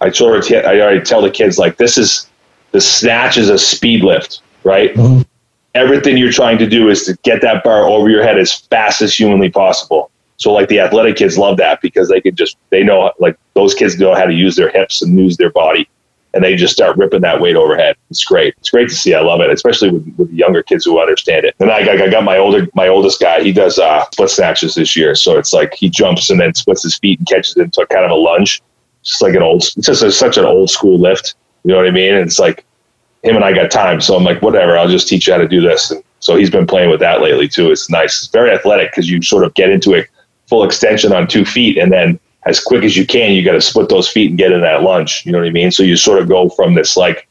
[0.00, 2.28] I sort of, I already tell the kids like this is
[2.72, 4.94] the snatch is a speed lift, right?
[4.94, 5.26] Mhm.
[5.74, 9.02] Everything you're trying to do is to get that bar over your head as fast
[9.02, 10.10] as humanly possible.
[10.40, 13.74] So, like the athletic kids love that because they can just they know like those
[13.74, 15.88] kids know how to use their hips and use their body
[16.32, 17.96] and they just start ripping that weight overhead.
[18.08, 18.54] It's great.
[18.58, 19.14] It's great to see.
[19.14, 21.54] I love it, especially with, with the younger kids who understand it.
[21.60, 23.42] And I, I got my older, my oldest guy.
[23.42, 26.82] He does uh, split snatches this year, so it's like he jumps and then splits
[26.82, 28.62] his feet and catches it into kind of a lunge,
[29.02, 29.62] just like an old.
[29.62, 31.34] It's just a, such an old school lift.
[31.64, 32.14] You know what I mean?
[32.14, 32.64] And it's like
[33.24, 34.78] him and I got time, so I'm like, whatever.
[34.78, 35.90] I'll just teach you how to do this.
[35.90, 37.70] And so he's been playing with that lately too.
[37.70, 38.22] It's nice.
[38.22, 40.04] It's very athletic because you sort of get into a
[40.50, 43.60] full extension on two feet and then as quick as you can, you got to
[43.60, 45.22] split those feet and get in that lunge.
[45.24, 45.70] You know what I mean?
[45.70, 47.28] So you sort of go from this like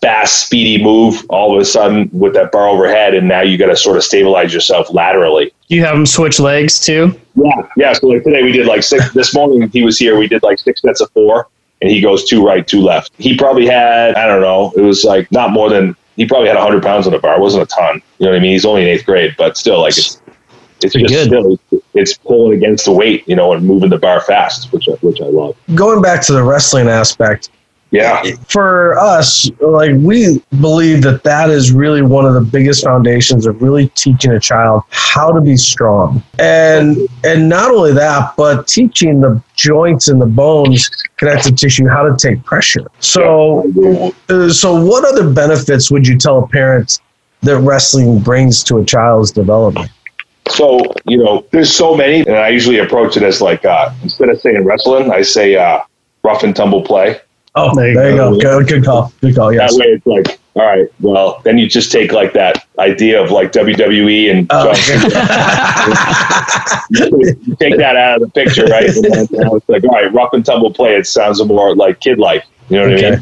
[0.00, 3.66] fast, speedy move all of a sudden with that bar overhead, and now you got
[3.66, 5.52] to sort of stabilize yourself laterally.
[5.68, 7.18] You have them switch legs too.
[7.34, 7.92] Yeah, yeah.
[7.92, 9.12] So like today we did like six.
[9.12, 10.18] this morning he was here.
[10.18, 11.48] We did like six sets of four,
[11.82, 13.12] and he goes two right, two left.
[13.18, 14.72] He probably had I don't know.
[14.76, 17.36] It was like not more than he probably had hundred pounds on the bar.
[17.36, 18.02] It wasn't a ton.
[18.18, 18.52] You know what I mean?
[18.52, 20.20] He's only in eighth grade, but still like it's
[20.82, 21.58] it's Pretty just good.
[21.70, 24.92] still it's pulling against the weight, you know, and moving the bar fast, which I,
[25.00, 25.56] which I love.
[25.74, 27.50] Going back to the wrestling aspect,
[27.90, 28.22] Yeah.
[28.48, 33.60] for us, like we believe that that is really one of the biggest foundations of
[33.62, 39.20] really teaching a child how to be strong, and and not only that, but teaching
[39.20, 42.86] the joints and the bones, connective tissue, how to take pressure.
[43.00, 47.00] So, uh, so what other benefits would you tell a parent
[47.42, 49.90] that wrestling brings to a child's development?
[50.50, 54.28] So, you know, there's so many, and I usually approach it as like, uh, instead
[54.28, 55.80] of saying wrestling, I say uh,
[56.22, 57.20] rough and tumble play.
[57.54, 58.40] Oh, There there you you, go.
[58.40, 58.58] go.
[58.60, 59.12] Good, good call.
[59.20, 59.52] Good call.
[59.52, 59.74] Yes.
[59.76, 63.30] That way it's like, all right, well, then you just take like that idea of
[63.30, 64.70] like WWE and Oh,
[67.46, 68.88] you take that out of the picture, right?
[68.88, 70.96] And then now it's like, all right, rough and tumble play.
[70.96, 73.20] It sounds more like kid like, you know what I mean?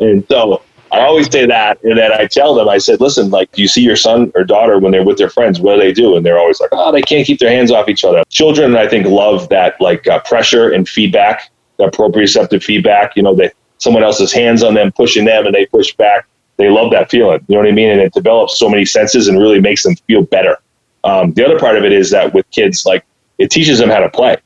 [0.00, 0.62] And so
[0.94, 3.68] I always say that, and then I tell them, I said, listen, like, do you
[3.68, 5.60] see your son or daughter when they're with their friends?
[5.60, 6.16] What do they do?
[6.16, 8.22] And they're always like, oh, they can't keep their hands off each other.
[8.30, 13.16] Children, I think, love that like uh, pressure and feedback, that proprioceptive feedback.
[13.16, 16.26] You know, that someone else's hands on them, pushing them, and they push back.
[16.56, 17.44] They love that feeling.
[17.48, 17.90] You know what I mean?
[17.90, 20.58] And it develops so many senses and really makes them feel better.
[21.02, 23.04] Um, the other part of it is that with kids, like,
[23.38, 24.36] it teaches them how to play.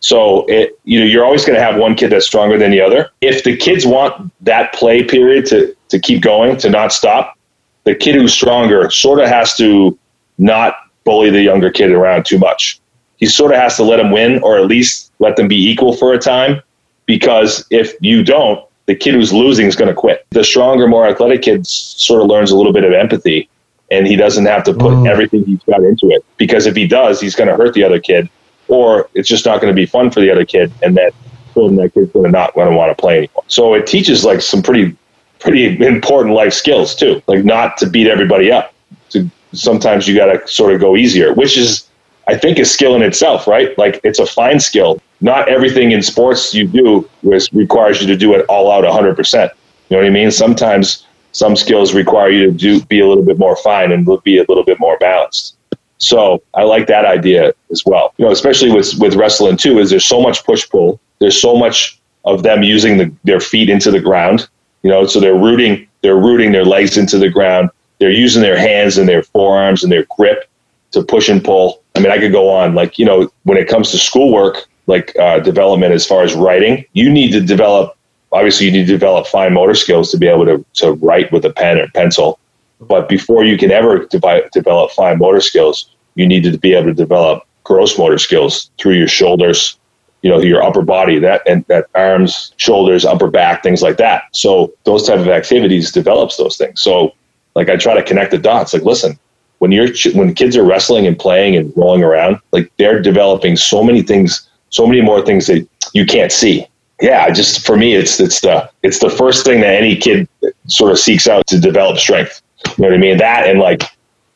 [0.00, 2.80] So it, you know, you're always going to have one kid that's stronger than the
[2.80, 3.10] other.
[3.20, 7.38] If the kids want that play period to to keep going, to not stop,
[7.84, 9.98] the kid who's stronger sort of has to
[10.38, 12.80] not bully the younger kid around too much.
[13.18, 15.96] He sort of has to let him win, or at least let them be equal
[15.96, 16.60] for a time.
[17.06, 20.26] Because if you don't, the kid who's losing is going to quit.
[20.30, 23.48] The stronger, more athletic kid sort of learns a little bit of empathy,
[23.90, 25.08] and he doesn't have to put Mm.
[25.08, 26.24] everything he's got into it.
[26.36, 28.28] Because if he does, he's going to hurt the other kid,
[28.68, 31.12] or it's just not going to be fun for the other kid, and that
[31.54, 33.42] that kid's going to not going to want to play anymore.
[33.46, 34.94] So it teaches like some pretty
[35.38, 38.74] pretty important life skills too, like not to beat everybody up.
[39.10, 41.88] To sometimes you got to sort of go easier, which is
[42.28, 43.76] I think a skill in itself, right?
[43.78, 47.08] Like it's a fine skill not everything in sports you do
[47.52, 49.50] requires you to do it all out 100%.
[49.88, 50.30] You know what I mean?
[50.30, 54.38] Sometimes some skills require you to do be a little bit more fine and be
[54.38, 55.55] a little bit more balanced.
[55.98, 58.14] So I like that idea as well.
[58.18, 61.00] You know, especially with with wrestling too, is there's so much push pull.
[61.18, 64.48] There's so much of them using the, their feet into the ground.
[64.82, 67.70] You know, so they're rooting they're rooting their legs into the ground.
[67.98, 70.48] They're using their hands and their forearms and their grip
[70.92, 71.82] to push and pull.
[71.94, 72.74] I mean, I could go on.
[72.74, 76.84] Like, you know, when it comes to schoolwork, like uh, development as far as writing,
[76.92, 77.96] you need to develop.
[78.32, 81.44] Obviously, you need to develop fine motor skills to be able to to write with
[81.44, 82.38] a pen or pencil.
[82.80, 86.86] But before you can ever de- develop fine motor skills, you need to be able
[86.86, 89.78] to develop gross motor skills through your shoulders,
[90.22, 94.24] you know, your upper body, that and that arms, shoulders, upper back, things like that.
[94.32, 96.80] So those type of activities develops those things.
[96.80, 97.14] So
[97.54, 98.72] like I try to connect the dots.
[98.72, 99.18] Like, listen,
[99.58, 103.82] when you're when kids are wrestling and playing and rolling around, like they're developing so
[103.82, 106.66] many things, so many more things that you can't see.
[107.00, 110.28] Yeah, just for me, it's it's the it's the first thing that any kid
[110.66, 112.42] sort of seeks out to develop strength.
[112.64, 113.18] You know what I mean?
[113.18, 113.82] That and like,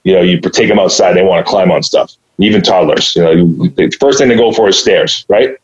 [0.05, 2.15] you know, you take them outside, they want to climb on stuff.
[2.39, 3.35] Even toddlers, you know,
[3.69, 5.57] the first thing they go for is stairs, right?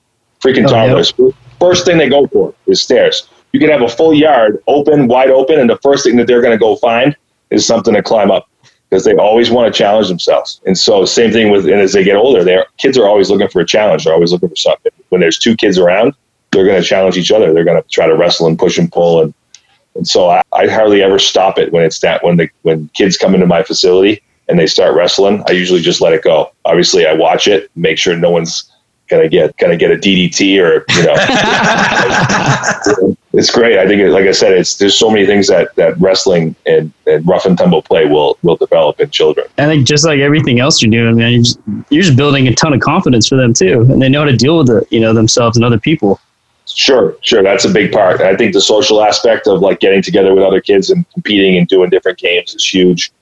[0.42, 1.12] Freaking oh, toddlers.
[1.16, 1.34] Yep.
[1.58, 3.28] First thing they go for is stairs.
[3.52, 6.42] You can have a full yard open, wide open, and the first thing that they're
[6.42, 7.16] going to go find
[7.50, 8.48] is something to climb up
[8.90, 10.60] because they always want to challenge themselves.
[10.66, 13.48] And so, same thing with, and as they get older, their kids are always looking
[13.48, 14.04] for a challenge.
[14.04, 14.92] They're always looking for something.
[15.08, 16.14] When there's two kids around,
[16.50, 17.52] they're going to challenge each other.
[17.52, 19.22] They're going to try to wrestle and push and pull.
[19.22, 19.34] And,
[19.96, 23.16] and so I, I hardly ever stop it when it's that, when the, when kids
[23.16, 26.52] come into my facility and they start wrestling, I usually just let it go.
[26.64, 28.70] Obviously I watch it, make sure no one's
[29.08, 31.14] gonna get gonna get a DDT or you know.
[33.32, 33.78] it's great.
[33.78, 36.92] I think, it, like I said, it's there's so many things that that wrestling and,
[37.06, 39.46] and rough and tumble play will will develop in children.
[39.58, 42.54] I think just like everything else you're doing, man, you're just, you're just building a
[42.54, 45.00] ton of confidence for them too, and they know how to deal with it, you
[45.00, 46.20] know, themselves and other people.
[46.66, 47.42] Sure, sure.
[47.42, 48.20] That's a big part.
[48.20, 51.68] I think the social aspect of like getting together with other kids and competing and
[51.68, 53.12] doing different games is huge.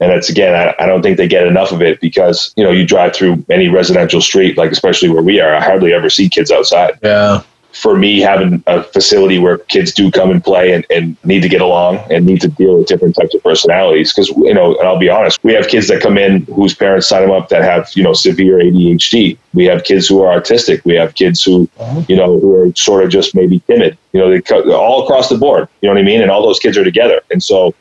[0.00, 2.70] And it's again, I, I don't think they get enough of it because you know
[2.70, 6.28] you drive through any residential street, like especially where we are, I hardly ever see
[6.28, 6.98] kids outside.
[7.02, 7.42] Yeah.
[7.74, 11.48] For me, having a facility where kids do come and play and, and need to
[11.48, 14.86] get along and need to deal with different types of personalities, because you know, and
[14.86, 17.62] I'll be honest, we have kids that come in whose parents sign them up that
[17.62, 19.36] have you know severe ADHD.
[19.54, 20.84] We have kids who are autistic.
[20.84, 22.02] We have kids who, uh-huh.
[22.08, 23.98] you know, who are sort of just maybe timid.
[24.12, 25.68] You know, they all across the board.
[25.80, 26.22] You know what I mean?
[26.22, 27.74] And all those kids are together, and so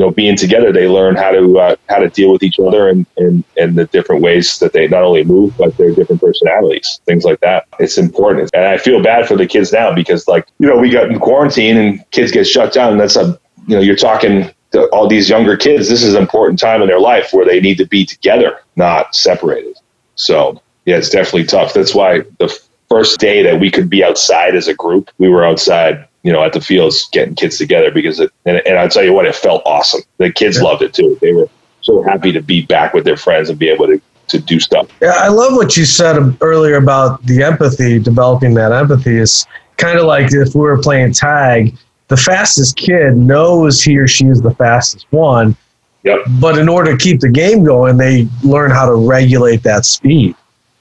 [0.00, 2.88] you know, being together, they learn how to uh, how to deal with each other
[2.88, 7.02] and, and and the different ways that they not only move but their different personalities,
[7.04, 7.66] things like that.
[7.78, 10.88] It's important, and I feel bad for the kids now because, like, you know, we
[10.88, 12.92] got in quarantine and kids get shut down.
[12.92, 15.90] And that's a, you know, you're talking to all these younger kids.
[15.90, 19.14] This is an important time in their life where they need to be together, not
[19.14, 19.76] separated.
[20.14, 21.74] So yeah, it's definitely tough.
[21.74, 22.58] That's why the
[22.88, 26.42] first day that we could be outside as a group, we were outside you know,
[26.42, 29.34] at the fields getting kids together because it, and, and I'll tell you what, it
[29.34, 30.02] felt awesome.
[30.18, 30.64] The kids yeah.
[30.64, 31.16] loved it too.
[31.20, 31.48] They were
[31.80, 34.88] so happy to be back with their friends and be able to, to do stuff.
[35.00, 39.98] Yeah, I love what you said earlier about the empathy, developing that empathy is kind
[39.98, 41.76] of like if we were playing tag,
[42.08, 45.56] the fastest kid knows he or she is the fastest one.
[46.02, 46.20] Yep.
[46.40, 50.34] But in order to keep the game going, they learn how to regulate that speed.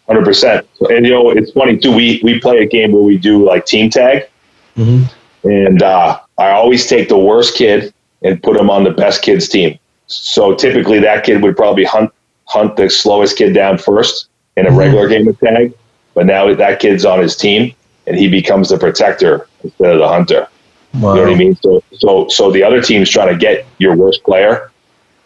[0.08, 0.68] Hundred percent.
[0.90, 1.96] And you know, it's funny too.
[1.96, 4.28] We we play a game where we do like team tag,
[4.76, 5.04] mm-hmm.
[5.44, 9.48] And uh, I always take the worst kid and put him on the best kid's
[9.48, 9.80] team.
[10.08, 12.12] So typically that kid would probably hunt
[12.46, 14.80] hunt the slowest kid down first in a mm-hmm.
[14.80, 15.74] regular game of tag.
[16.16, 17.76] But now that kid's on his team
[18.08, 20.48] and he becomes the protector instead of the hunter.
[20.96, 21.14] Wow.
[21.14, 21.56] You know what I mean?
[21.58, 24.72] So so so the other team's trying to get your worst player,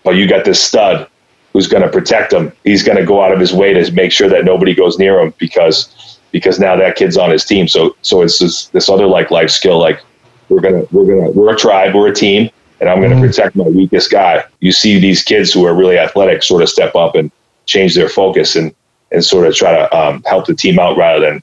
[0.04, 1.08] but you got this stud
[1.54, 2.52] who's going to protect him.
[2.63, 5.19] He's going to go out of his way to make sure that nobody goes near
[5.21, 7.69] him because because now that kid's on his team.
[7.69, 9.80] So so it's this this other like life skill.
[9.80, 10.02] Like
[10.50, 12.50] we're gonna we're gonna we're a tribe, we're a team,
[12.82, 13.24] and I'm gonna mm-hmm.
[13.24, 14.43] protect my weakest guy.
[14.60, 17.32] You see these kids who are really athletic sort of step up and
[17.67, 18.76] change their focus and
[19.13, 21.41] and sort of try to um, help the team out rather than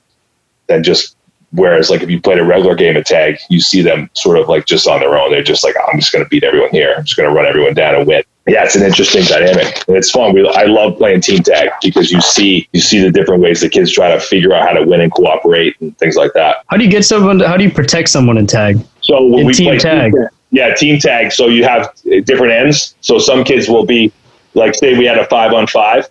[0.66, 1.16] than just
[1.53, 4.48] Whereas, like if you played a regular game of tag, you see them sort of
[4.48, 5.33] like just on their own.
[5.33, 6.94] They're just like, I'm just going to beat everyone here.
[6.96, 9.96] I'm just going to run everyone down and win yeah, it's an interesting dynamic, and
[9.96, 10.33] it's fun.
[10.33, 13.69] We, I love playing team tag because you see you see the different ways the
[13.69, 16.64] kids try to figure out how to win and cooperate and things like that.
[16.69, 17.38] How do you get someone?
[17.38, 18.79] To, how do you protect someone in tag?
[19.02, 21.33] So when in we team play tag, team, yeah, team tag.
[21.33, 21.94] So you have
[22.25, 22.94] different ends.
[23.02, 24.12] So some kids will be
[24.54, 26.08] like, say, we had a five on five.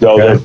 [0.00, 0.44] So okay.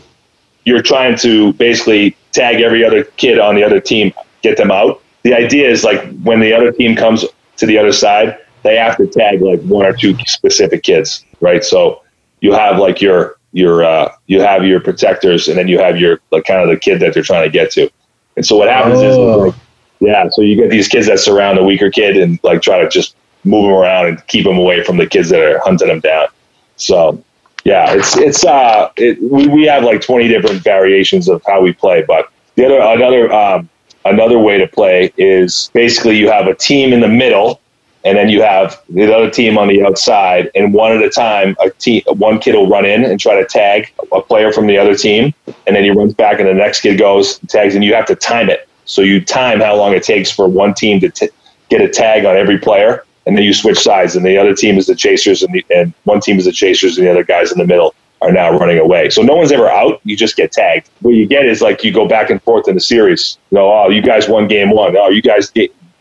[0.65, 4.11] you're trying to basically tag every other kid on the other team,
[4.41, 5.01] get them out.
[5.23, 7.25] The idea is like when the other team comes
[7.57, 11.63] to the other side, they have to tag like one or two specific kids right?
[11.63, 12.03] So
[12.41, 16.19] you have like your your uh, you have your protectors, and then you have your
[16.31, 17.89] like kind of the kid that they're trying to get to.
[18.35, 19.37] And so what happens is, Oh.
[19.37, 19.55] like,
[19.99, 22.87] yeah, so you get these kids that surround the weaker kid and like try to
[22.87, 26.01] just move them around and keep them away from the kids that are hunting them
[26.01, 26.27] down.
[26.75, 27.23] So
[27.63, 31.73] yeah, it's it's uh it, we we have like twenty different variations of how we
[31.73, 33.69] play, but the other another um,
[34.05, 37.59] another way to play is basically you have a team in the middle,
[38.03, 41.55] and then you have the other team on the outside, and one at a time,
[41.59, 44.77] a team one kid will run in and try to tag a player from the
[44.77, 45.33] other team,
[45.65, 48.15] and then he runs back, and the next kid goes tags, and you have to
[48.15, 48.67] time it.
[48.85, 51.29] So you time how long it takes for one team to t-
[51.69, 54.77] get a tag on every player, and then you switch sides, and the other team
[54.77, 57.51] is the chasers, and, the, and one team is the chasers, and the other guys
[57.51, 59.09] in the middle are now running away.
[59.09, 59.99] So no one's ever out.
[60.03, 60.89] You just get tagged.
[61.01, 63.37] What you get is like you go back and forth in the series.
[63.51, 64.95] You know, oh, you guys won game one.
[64.97, 65.51] Oh, you guys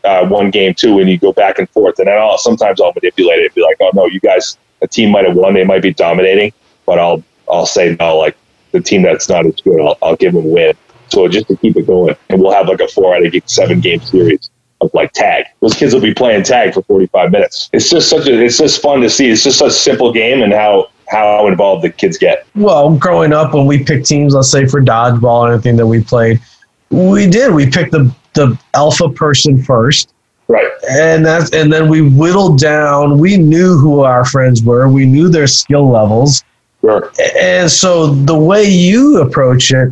[0.03, 1.99] uh, won game two, and you go back and forth.
[1.99, 3.45] And then I'll sometimes I'll manipulate it.
[3.45, 5.53] and Be like, oh no, you guys, a team might have won.
[5.53, 6.53] They might be dominating,
[6.85, 8.37] but I'll I'll say no, like
[8.71, 10.75] the team that's not as good, I'll, I'll give them a win.
[11.09, 13.79] So just to keep it going, and we'll have like a four out of seven
[13.79, 14.49] game series
[14.81, 15.45] of like tag.
[15.61, 17.69] Those kids will be playing tag for 45 minutes.
[17.73, 19.29] It's just such a, it's just fun to see.
[19.29, 22.45] It's just such a simple game and how, how involved the kids get.
[22.55, 26.03] Well, growing up, when we picked teams, let's say for dodgeball or anything that we
[26.03, 26.41] played,
[26.89, 27.53] we did.
[27.53, 30.13] We picked the the alpha person first,
[30.47, 30.67] Right.
[30.89, 33.17] and that's and then we whittled down.
[33.17, 34.87] We knew who our friends were.
[34.87, 36.43] We knew their skill levels,
[36.81, 37.11] Sure.
[37.41, 39.89] and so the way you approach it,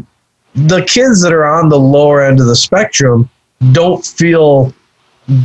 [0.55, 3.29] the kids that are on the lower end of the spectrum
[3.73, 4.73] don't feel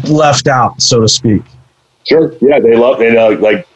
[0.09, 1.43] left out, so to speak.
[2.07, 2.33] Sure.
[2.41, 2.61] Yeah.
[2.61, 3.67] They love, they know, like,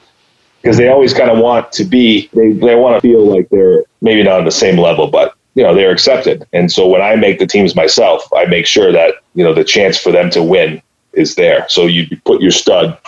[0.63, 3.83] because they always kind of want to be, they, they want to feel like they're
[4.03, 6.47] maybe not on the same level, but, you know, they're accepted.
[6.53, 9.65] And so when I make the teams myself, I make sure that, you know, the
[9.65, 10.83] chance for them to win
[11.13, 11.67] is there.
[11.69, 12.99] So you put your stud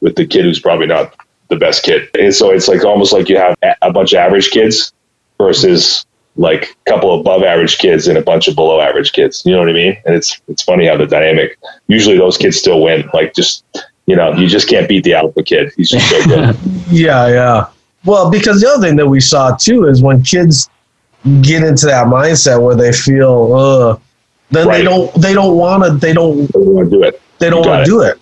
[0.00, 1.14] with the kid who's probably not
[1.48, 2.08] the best kid.
[2.18, 4.92] And so it's like almost like you have a- bunch of average kids
[5.38, 9.44] versus like a couple above average kids and a bunch of below average kids.
[9.44, 9.98] You know what I mean?
[10.06, 13.08] And it's it's funny how the dynamic usually those kids still win.
[13.12, 13.64] Like just
[14.06, 15.72] you know, you just can't beat the alpha kid.
[15.76, 16.56] He's just so good.
[16.90, 17.66] Yeah, yeah.
[18.04, 20.68] Well, because the other thing that we saw too is when kids
[21.42, 23.96] get into that mindset where they feel, uh,
[24.50, 24.78] then Right.
[24.78, 27.20] they don't they don't want to they don't want to do it.
[27.38, 28.18] they don't want to do it.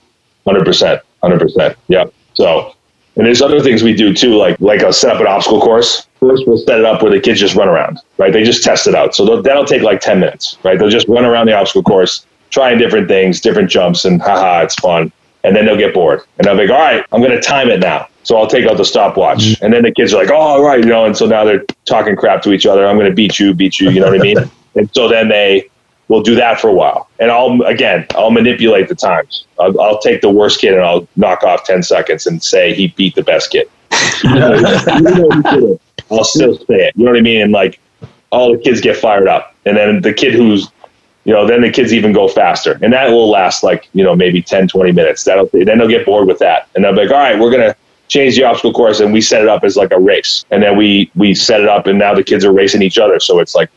[0.47, 1.77] Hundred percent, hundred percent.
[1.89, 2.05] Yeah.
[2.35, 2.75] So,
[3.17, 6.07] and there's other things we do too, like like I'll set up an obstacle course.
[6.21, 8.33] First, we'll set it up where the kids just run around, right?
[8.33, 9.15] They just test it out.
[9.15, 10.79] So that'll take like ten minutes, right?
[10.79, 14.75] They'll just run around the obstacle course, trying different things, different jumps, and haha, it's
[14.77, 15.11] fun.
[15.43, 17.71] And then they'll get bored, and I'll be like, all right, I'm going to time
[17.71, 18.07] it now.
[18.23, 19.64] So I'll take out the stopwatch, mm-hmm.
[19.64, 21.07] and then the kids are like, oh, all right, you know.
[21.07, 22.87] And so now they're talking crap to each other.
[22.87, 23.91] I'm going to beat you, beat you.
[23.91, 24.39] You know what I mean?
[24.75, 25.71] and so then they
[26.11, 27.09] we'll do that for a while.
[27.21, 29.47] And I'll, again, I'll manipulate the times.
[29.61, 32.89] I'll, I'll take the worst kid and I'll knock off 10 seconds and say he
[32.89, 33.71] beat the best kid.
[34.25, 35.14] Even
[35.45, 36.97] though I'll still say it.
[36.97, 37.41] You know what I mean?
[37.41, 37.81] And like
[38.31, 39.55] all the kids get fired up.
[39.64, 40.68] And then the kid who's,
[41.25, 42.77] you know, then the kids even go faster.
[42.83, 45.23] And that will last like, you know, maybe 10, 20 minutes.
[45.23, 46.68] That'll, then they'll get bored with that.
[46.75, 47.77] And they'll be like, all right, we're going to
[48.11, 50.45] change the obstacle course and we set it up as like a race.
[50.51, 53.21] And then we, we set it up and now the kids are racing each other.
[53.21, 53.71] So it's like,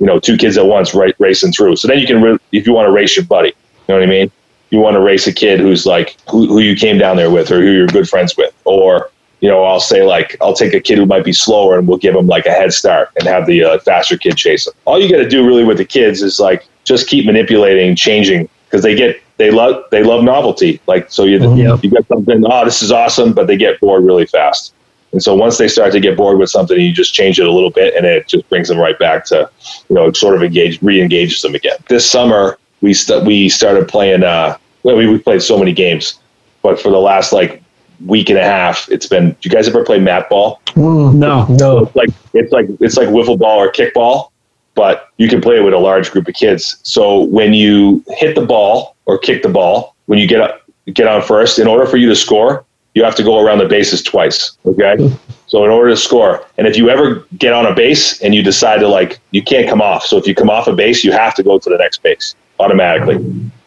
[0.00, 1.76] you know, two kids at once ra- racing through.
[1.76, 3.54] So then you can, re- if you want to race your buddy, you
[3.88, 4.32] know what I mean?
[4.70, 7.52] You want to race a kid who's like, who, who you came down there with
[7.52, 8.54] or who you're good friends with.
[8.64, 9.10] Or,
[9.40, 11.98] you know, I'll say like, I'll take a kid who might be slower and we'll
[11.98, 14.72] give him like a head start and have the uh, faster kid chase him.
[14.86, 18.48] All you got to do really with the kids is like, just keep manipulating, changing
[18.64, 20.80] because they get, they love, they love novelty.
[20.86, 21.84] Like, so you, Yep.
[21.84, 24.72] you got something, oh, this is awesome, but they get bored really fast.
[25.12, 27.52] And so once they start to get bored with something, you just change it a
[27.52, 29.48] little bit, and it just brings them right back to,
[29.88, 31.76] you know, sort of engage, re-engages them again.
[31.88, 34.22] This summer, we st- we started playing.
[34.24, 36.18] Uh, well, we we played so many games,
[36.62, 37.62] but for the last like
[38.04, 39.30] week and a half, it's been.
[39.30, 40.60] Do you guys ever play mat ball?
[40.76, 41.46] No.
[41.46, 41.78] No.
[41.84, 44.30] It's like it's like it's like wiffle ball or kickball,
[44.76, 46.76] but you can play it with a large group of kids.
[46.84, 50.62] So when you hit the ball or kick the ball, when you get up,
[50.92, 52.64] get on first, in order for you to score,
[52.94, 54.56] you have to go around the bases twice.
[54.64, 54.96] Okay.
[55.48, 58.42] So in order to score, and if you ever get on a base and you
[58.42, 60.04] decide to like, you can't come off.
[60.04, 62.34] So if you come off a base, you have to go to the next base
[62.58, 63.14] automatically.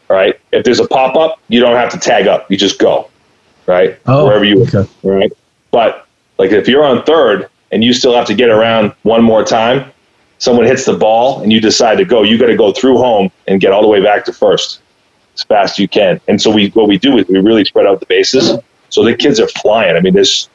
[0.09, 0.37] All right.
[0.51, 2.51] If there's a pop up, you don't have to tag up.
[2.51, 3.09] You just go.
[3.65, 3.97] Right.
[4.07, 4.85] Oh, Wherever you okay.
[5.03, 5.31] right?
[5.71, 6.05] But
[6.37, 9.89] like if you're on third and you still have to get around one more time,
[10.39, 13.29] someone hits the ball and you decide to go, you got to go through home
[13.47, 14.81] and get all the way back to first
[15.35, 16.19] as fast as you can.
[16.27, 18.57] And so we what we do is we really spread out the bases.
[18.89, 19.95] So the kids are flying.
[19.95, 20.49] I mean, this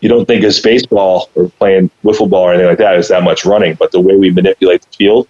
[0.00, 3.22] you don't think it's baseball or playing wiffle ball or anything like that is that
[3.22, 5.28] much running, but the way we manipulate the field,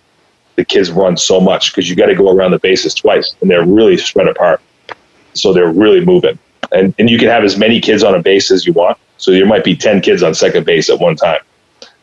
[0.56, 3.50] the kids run so much because you got to go around the bases twice and
[3.50, 4.62] they're really spread apart.
[5.34, 6.38] So they're really moving
[6.72, 8.96] and, and you can have as many kids on a base as you want.
[9.18, 11.40] So there might be 10 kids on second base at one time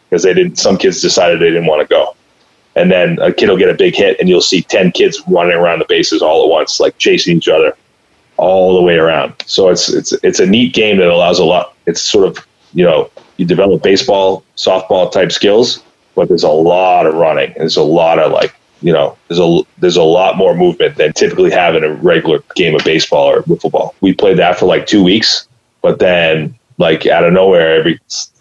[0.09, 2.15] because they didn't, some kids decided they didn't want to go.
[2.75, 5.55] and then a kid will get a big hit, and you'll see ten kids running
[5.55, 7.73] around the bases all at once, like chasing each other
[8.37, 9.33] all the way around.
[9.47, 11.75] So it's it's it's a neat game that allows a lot.
[11.87, 15.83] It's sort of you know you develop baseball, softball type skills,
[16.15, 17.53] but there's a lot of running.
[17.57, 21.11] There's a lot of like you know there's a there's a lot more movement than
[21.13, 23.95] typically have in a regular game of baseball or football.
[24.01, 25.47] We played that for like two weeks,
[25.81, 27.99] but then like out of nowhere, every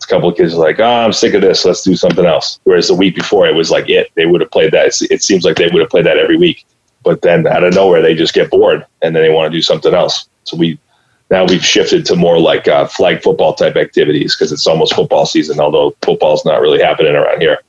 [0.08, 1.64] couple of kids are like, "Oh, I'm sick of this.
[1.64, 4.10] Let's do something else." Whereas the week before, it was like it.
[4.14, 4.92] They would have played that.
[5.10, 6.64] It seems like they would have played that every week
[7.08, 9.62] but then out of nowhere they just get bored and then they want to do
[9.62, 10.28] something else.
[10.44, 10.78] So we
[11.30, 15.26] now we've shifted to more like uh, flag football type activities because it's almost football
[15.26, 17.60] season, although football's not really happening around here.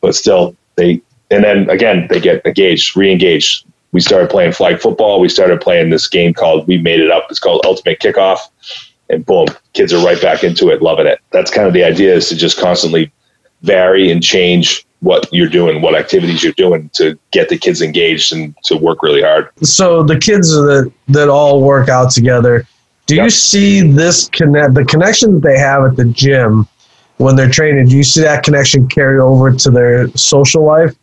[0.00, 3.66] But still, they and then again they get engaged, re-engaged.
[3.92, 5.20] We started playing flag football.
[5.20, 7.26] We started playing this game called we made it up.
[7.30, 8.38] It's called Ultimate Kickoff,
[9.10, 11.20] and boom, kids are right back into it, loving it.
[11.30, 13.10] That's kind of the idea is to just constantly
[13.62, 18.32] vary and change what you're doing, what activities you're doing to get the kids engaged
[18.32, 19.48] and to work really hard.
[19.62, 22.66] So the kids that that all work out together,
[23.06, 23.24] do yep.
[23.24, 26.66] you see this connect the connection that they have at the gym
[27.18, 27.88] when they're training?
[27.88, 30.96] Do you see that connection carry over to their social life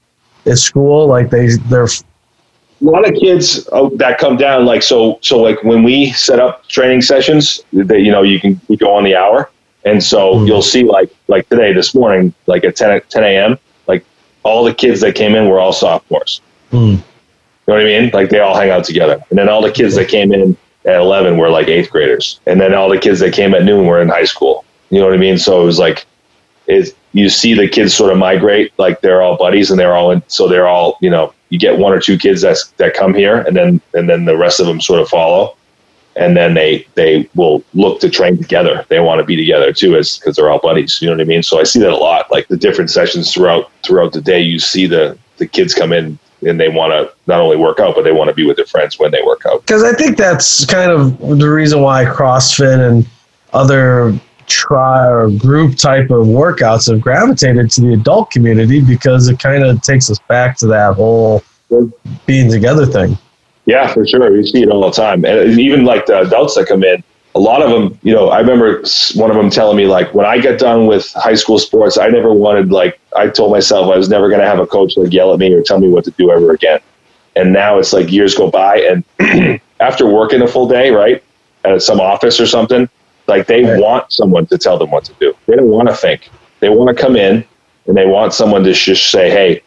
[0.45, 1.07] at school?
[1.07, 1.87] Like they they're
[2.81, 6.39] a lot of kids uh, that come down like so so like when we set
[6.39, 9.49] up training sessions that you know you can we go on the hour
[9.85, 10.47] and so mm-hmm.
[10.47, 13.57] you'll see like like today this morning like at 10 10 a.m
[13.87, 14.05] like
[14.45, 16.39] all the kids that came in were all sophomores.
[16.71, 16.91] Mm.
[16.91, 18.11] You know what I mean?
[18.13, 19.21] Like they all hang out together.
[19.29, 20.55] And then all the kids that came in
[20.85, 22.39] at 11 were like eighth graders.
[22.45, 24.63] And then all the kids that came at noon were in high school.
[24.91, 25.39] You know what I mean?
[25.39, 26.05] So it was like,
[26.67, 30.11] it, you see the kids sort of migrate, like they're all buddies and they're all
[30.11, 33.13] in, so they're all, you know, you get one or two kids that, that come
[33.13, 35.55] here and then, and then the rest of them sort of follow
[36.15, 38.85] and then they they will look to train together.
[38.89, 41.01] They want to be together too, as because they're all buddies.
[41.01, 41.43] You know what I mean?
[41.43, 42.31] So I see that a lot.
[42.31, 46.17] Like the different sessions throughout throughout the day, you see the the kids come in
[46.41, 48.65] and they want to not only work out, but they want to be with their
[48.65, 49.61] friends when they work out.
[49.61, 53.05] Because I think that's kind of the reason why CrossFit and
[53.53, 54.17] other
[54.47, 59.63] try or group type of workouts have gravitated to the adult community because it kind
[59.63, 61.43] of takes us back to that whole
[62.25, 63.17] being together thing.
[63.65, 64.31] Yeah, for sure.
[64.31, 65.25] We see it all the time.
[65.25, 68.39] And even like the adults that come in, a lot of them, you know, I
[68.39, 68.81] remember
[69.15, 72.07] one of them telling me, like, when I get done with high school sports, I
[72.07, 75.11] never wanted, like, I told myself I was never going to have a coach like
[75.11, 76.79] yell at me or tell me what to do ever again.
[77.35, 78.77] And now it's like years go by,
[79.19, 81.21] and after working a full day, right,
[81.65, 82.87] at some office or something,
[83.27, 83.81] like they right.
[83.81, 85.35] want someone to tell them what to do.
[85.47, 86.29] They don't want to think.
[86.59, 87.45] They want to come in
[87.87, 89.61] and they want someone to just say, hey,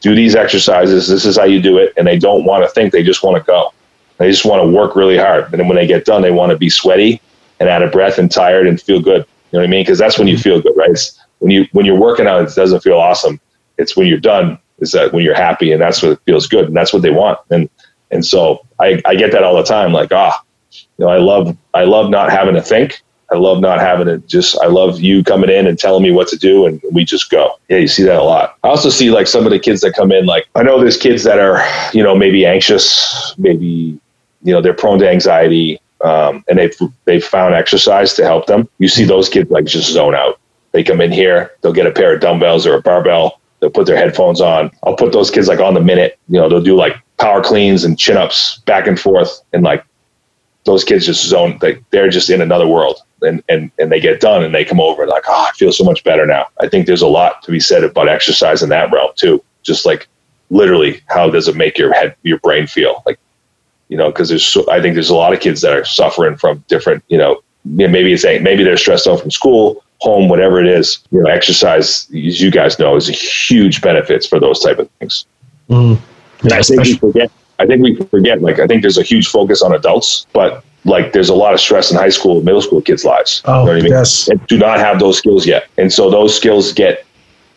[0.00, 1.08] do these exercises.
[1.08, 1.92] This is how you do it.
[1.96, 2.92] And they don't want to think.
[2.92, 3.72] They just want to go.
[4.18, 5.44] They just want to work really hard.
[5.44, 7.20] And then when they get done, they want to be sweaty
[7.58, 9.26] and out of breath and tired and feel good.
[9.50, 9.82] You know what I mean?
[9.82, 10.90] Because that's when you feel good, right?
[10.90, 13.40] It's when you when you're working out, it doesn't feel awesome.
[13.78, 14.58] It's when you're done.
[14.78, 17.38] Is that when you're happy and that's what feels good and that's what they want.
[17.50, 17.68] And
[18.10, 19.92] and so I, I get that all the time.
[19.92, 23.02] Like ah, you know, I love I love not having to think.
[23.32, 26.26] I love not having to just, I love you coming in and telling me what
[26.28, 27.60] to do and we just go.
[27.68, 28.56] Yeah, you see that a lot.
[28.64, 30.96] I also see like some of the kids that come in, like, I know there's
[30.96, 31.62] kids that are,
[31.92, 34.00] you know, maybe anxious, maybe,
[34.42, 35.80] you know, they're prone to anxiety.
[36.02, 38.68] Um, and they've, they've found exercise to help them.
[38.78, 40.40] You see those kids like just zone out.
[40.72, 43.40] They come in here, they'll get a pair of dumbbells or a barbell.
[43.60, 44.72] They'll put their headphones on.
[44.82, 46.18] I'll put those kids like on the minute.
[46.28, 49.84] You know, they'll do like power cleans and chin ups back and forth and like
[50.64, 54.20] those kids just zone they, they're just in another world and, and and they get
[54.20, 56.46] done and they come over like oh i feel so much better now.
[56.60, 59.42] I think there's a lot to be said about exercise in that realm too.
[59.62, 60.08] Just like
[60.50, 63.02] literally how does it make your head your brain feel?
[63.06, 63.18] Like
[63.88, 66.36] you know because there's so, i think there's a lot of kids that are suffering
[66.36, 70.66] from different you know maybe it's maybe they're stressed out from school home whatever it
[70.66, 71.00] is.
[71.10, 74.90] You know exercise as you guys know is a huge benefits for those type of
[74.92, 75.26] things.
[75.68, 76.00] Mm.
[76.42, 77.30] yeah, I think we forget
[77.60, 81.12] I think we forget, like, I think there's a huge focus on adults, but like
[81.12, 83.42] there's a lot of stress in high school, middle school kids' lives.
[83.44, 83.92] Oh, you know I mean?
[83.92, 84.28] yes.
[84.28, 85.68] And do not have those skills yet.
[85.76, 87.04] And so those skills get,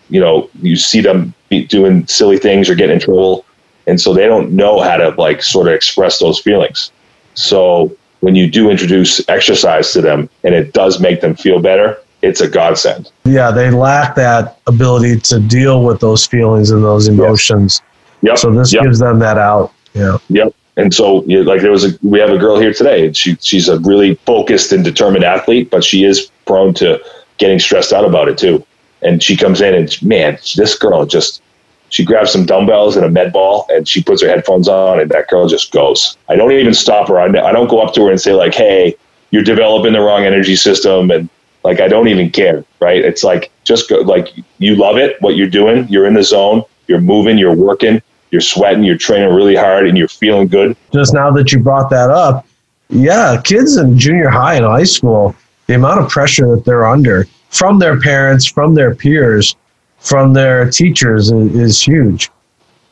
[0.10, 1.34] you know, you see them
[1.68, 3.45] doing silly things or getting in trouble.
[3.88, 6.91] And so they don't know how to like sort of express those feelings.
[7.34, 11.97] So when you do introduce exercise to them and it does make them feel better,
[12.22, 13.12] it's a godsend.
[13.26, 17.82] Yeah, they lack that ability to deal with those feelings and those emotions.
[18.22, 18.38] Yep.
[18.38, 18.84] So this yep.
[18.84, 19.74] gives them that out.
[19.93, 20.17] Yeah.
[20.29, 20.53] Yep.
[20.75, 23.69] And so, like there was a, we have a girl here today, and she she's
[23.69, 26.99] a really focused and determined athlete, but she is prone to
[27.37, 28.65] getting stressed out about it too.
[29.03, 31.43] And she comes in, and man, this girl just
[31.89, 35.11] she grabs some dumbbells and a med ball, and she puts her headphones on, and
[35.11, 36.17] that girl just goes.
[36.27, 37.19] I don't even stop her.
[37.19, 38.95] I, I don't go up to her and say like, "Hey,
[39.29, 41.29] you're developing the wrong energy system," and
[41.63, 42.65] like I don't even care.
[42.79, 43.05] Right?
[43.05, 45.87] It's like just go, like you love it, what you're doing.
[45.87, 48.01] You're in the zone you're moving, you're working,
[48.34, 50.75] you're sweating, you're training really hard, and you're feeling good.
[50.91, 52.47] Just now that you brought that up,
[52.89, 55.36] yeah, kids in junior high and high school,
[55.67, 59.55] the amount of pressure that they're under from their parents, from their peers,
[59.99, 62.31] from their teachers is, is huge.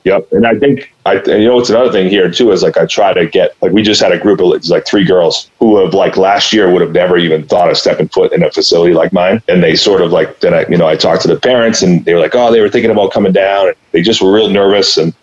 [0.04, 2.86] Yep, and I think I you know it's another thing here too is like I
[2.86, 5.78] try to get like we just had a group of it's like three girls who
[5.78, 8.94] have like last year would have never even thought of stepping foot in a facility
[8.96, 11.40] like mine, and they sort of like then I you know I talked to the
[11.40, 14.22] parents and they were like oh they were thinking about coming down and they just
[14.24, 15.14] were real nervous and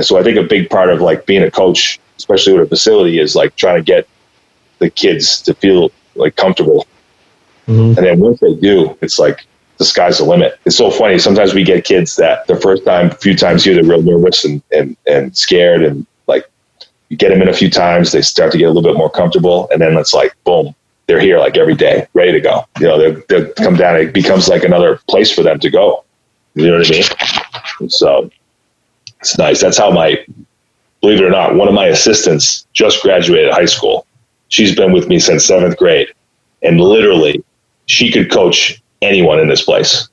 [0.00, 3.18] so I think a big part of like being a coach, especially with a facility,
[3.18, 4.08] is like trying to get
[4.78, 6.86] the kids to feel like comfortable,
[7.68, 7.96] Mhm.
[7.96, 9.46] and then once they do, it's like
[9.78, 10.58] the sky's the limit.
[10.64, 11.18] It's so funny.
[11.18, 14.44] Sometimes we get kids that the first time, a few times here, they're real nervous
[14.44, 15.82] and, and, and scared.
[15.82, 16.48] And like
[17.08, 19.10] you get them in a few times, they start to get a little bit more
[19.10, 19.68] comfortable.
[19.72, 20.74] And then it's like, boom,
[21.06, 22.64] they're here like every day, ready to go.
[22.80, 23.96] You know, they they come down.
[23.96, 26.04] It becomes like another place for them to go.
[26.54, 27.04] You know what I mean?
[27.80, 28.30] And so
[29.22, 29.60] it's nice.
[29.60, 30.18] That's how my,
[31.00, 34.04] believe it or not, one of my assistants just graduated high school.
[34.48, 36.08] She's been with me since seventh grade.
[36.62, 37.44] And literally,
[37.86, 40.08] she could coach anyone in this place.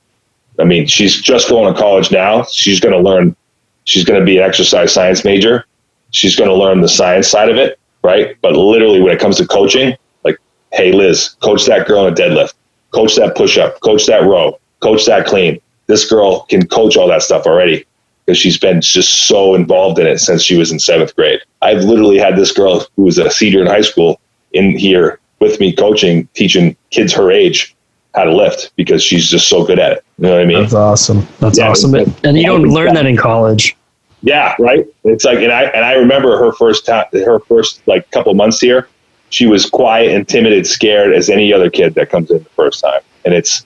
[0.60, 2.44] I mean, she's just going to college now.
[2.44, 3.34] She's going to learn,
[3.82, 5.66] she's going to be an exercise science major.
[6.12, 8.36] She's going to learn the science side of it, right?
[8.42, 10.38] But literally, when it comes to coaching, like,
[10.72, 12.54] hey, Liz, coach that girl in a deadlift,
[12.92, 15.60] coach that push up, coach that row, coach that clean.
[15.86, 17.84] This girl can coach all that stuff already
[18.24, 21.40] because she's been just so involved in it since she was in seventh grade.
[21.62, 24.20] I've literally had this girl who was a senior in high school
[24.52, 27.74] in here with me coaching, teaching kids her age
[28.14, 30.04] how to lift because she's just so good at it.
[30.18, 30.62] You know what I mean?
[30.62, 31.26] That's awesome.
[31.38, 31.94] That's Yeah, awesome.
[31.94, 33.76] it's- And you don't learn that in college.
[34.22, 34.86] Yeah, right.
[35.04, 38.60] It's like, and I and I remember her first time, her first like couple months
[38.60, 38.88] here.
[39.30, 42.50] She was quiet and timid and scared as any other kid that comes in the
[42.50, 43.00] first time.
[43.24, 43.64] And it's,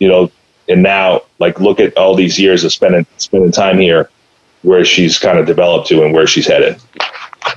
[0.00, 0.30] you know,
[0.68, 4.10] and now like look at all these years of spending spending time here,
[4.62, 6.80] where she's kind of developed to and where she's headed.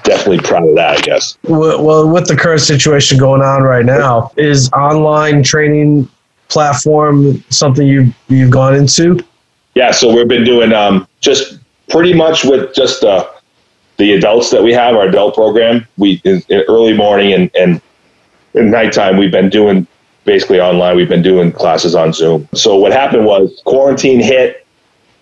[0.04, 1.38] Definitely proud of that, I guess.
[1.44, 6.10] Well, well, with the current situation going on right now, is online training
[6.50, 9.24] platform something you you've gone into?
[9.76, 13.28] Yeah, so we've been doing um, just pretty much with just uh,
[13.98, 15.88] the adults that we have, our adult program.
[15.98, 17.82] We in, in early morning and and
[18.54, 19.88] in nighttime, we've been doing
[20.28, 20.96] basically online.
[20.96, 22.48] We've been doing classes on Zoom.
[22.54, 24.68] So what happened was quarantine hit.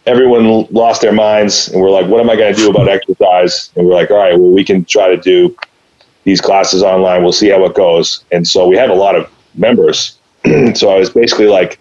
[0.06, 3.72] Everyone lost their minds, and we're like, "What am I going to do about exercise?"
[3.76, 5.56] And we're like, "All right, well, we can try to do
[6.26, 7.24] these classes online.
[7.24, 10.18] We'll see how it goes." And so we have a lot of members.
[10.74, 11.80] so I was basically like,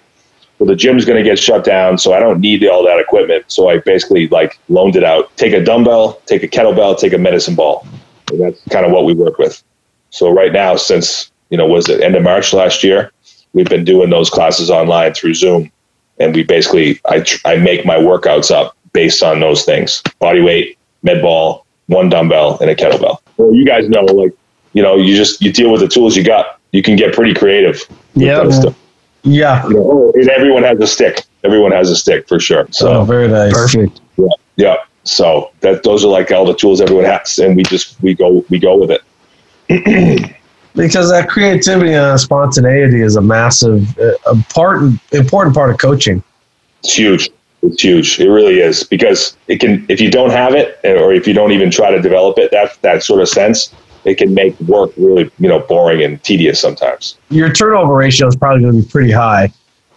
[0.59, 3.45] well, the gym's going to get shut down, so I don't need all that equipment.
[3.49, 5.37] So I basically like loaned it out.
[5.37, 7.87] Take a dumbbell, take a kettlebell, take a medicine ball.
[8.31, 9.63] And that's kind of what we work with.
[10.11, 13.13] So right now, since you know, was it end of March last year,
[13.53, 15.71] we've been doing those classes online through Zoom,
[16.19, 20.41] and we basically I tr- I make my workouts up based on those things: body
[20.41, 23.19] weight, med ball, one dumbbell, and a kettlebell.
[23.37, 24.33] Well, you guys know, like
[24.73, 26.59] you know, you just you deal with the tools you got.
[26.73, 27.81] You can get pretty creative.
[28.17, 28.43] with Yeah.
[28.43, 28.75] that stuff.
[29.23, 29.65] Yeah.
[29.69, 31.23] You know, oh, and everyone has a stick.
[31.45, 32.67] Everyone has a stick for sure.
[32.73, 33.53] So oh, very nice.
[33.53, 34.01] Perfect.
[34.17, 34.27] Yeah.
[34.57, 34.77] yeah.
[35.05, 38.45] So that those are like all the tools everyone has, and we just we go
[38.51, 39.03] we go with it.
[40.75, 46.23] Because that creativity and spontaneity is a massive, uh, a part, important part of coaching.
[46.83, 47.31] It's huge.
[47.63, 48.21] It's huge.
[48.21, 51.53] It really is because it can if you don't have it, or if you don't
[51.53, 53.73] even try to develop it, that that sort of sense,
[54.05, 57.17] it can make work really you know boring and tedious sometimes.
[57.31, 59.51] Your turnover ratio is probably going to be pretty high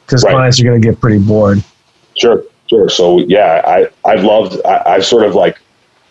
[0.06, 0.32] because Right.
[0.32, 1.62] clients are going to get pretty bored.
[2.16, 2.88] Sure, sure.
[2.88, 4.62] So yeah, I I've loved.
[4.66, 5.58] I, I've sort of like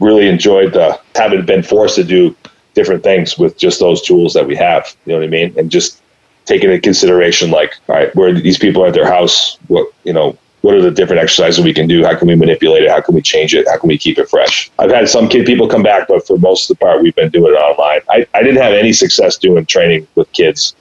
[0.00, 2.36] really enjoyed the having been forced to do
[2.76, 4.94] different things with just those tools that we have.
[5.04, 5.58] You know what I mean?
[5.58, 6.00] And just
[6.44, 10.12] taking into consideration, like, all right, where these people are at their house, what you
[10.12, 12.04] know, what are the different exercises we can do?
[12.04, 12.90] How can we manipulate it?
[12.90, 13.66] How can we change it?
[13.68, 14.70] How can we keep it fresh?
[14.78, 17.30] I've had some kid people come back, but for most of the part, we've been
[17.30, 18.00] doing it online.
[18.08, 20.76] I, I didn't have any success doing training with kids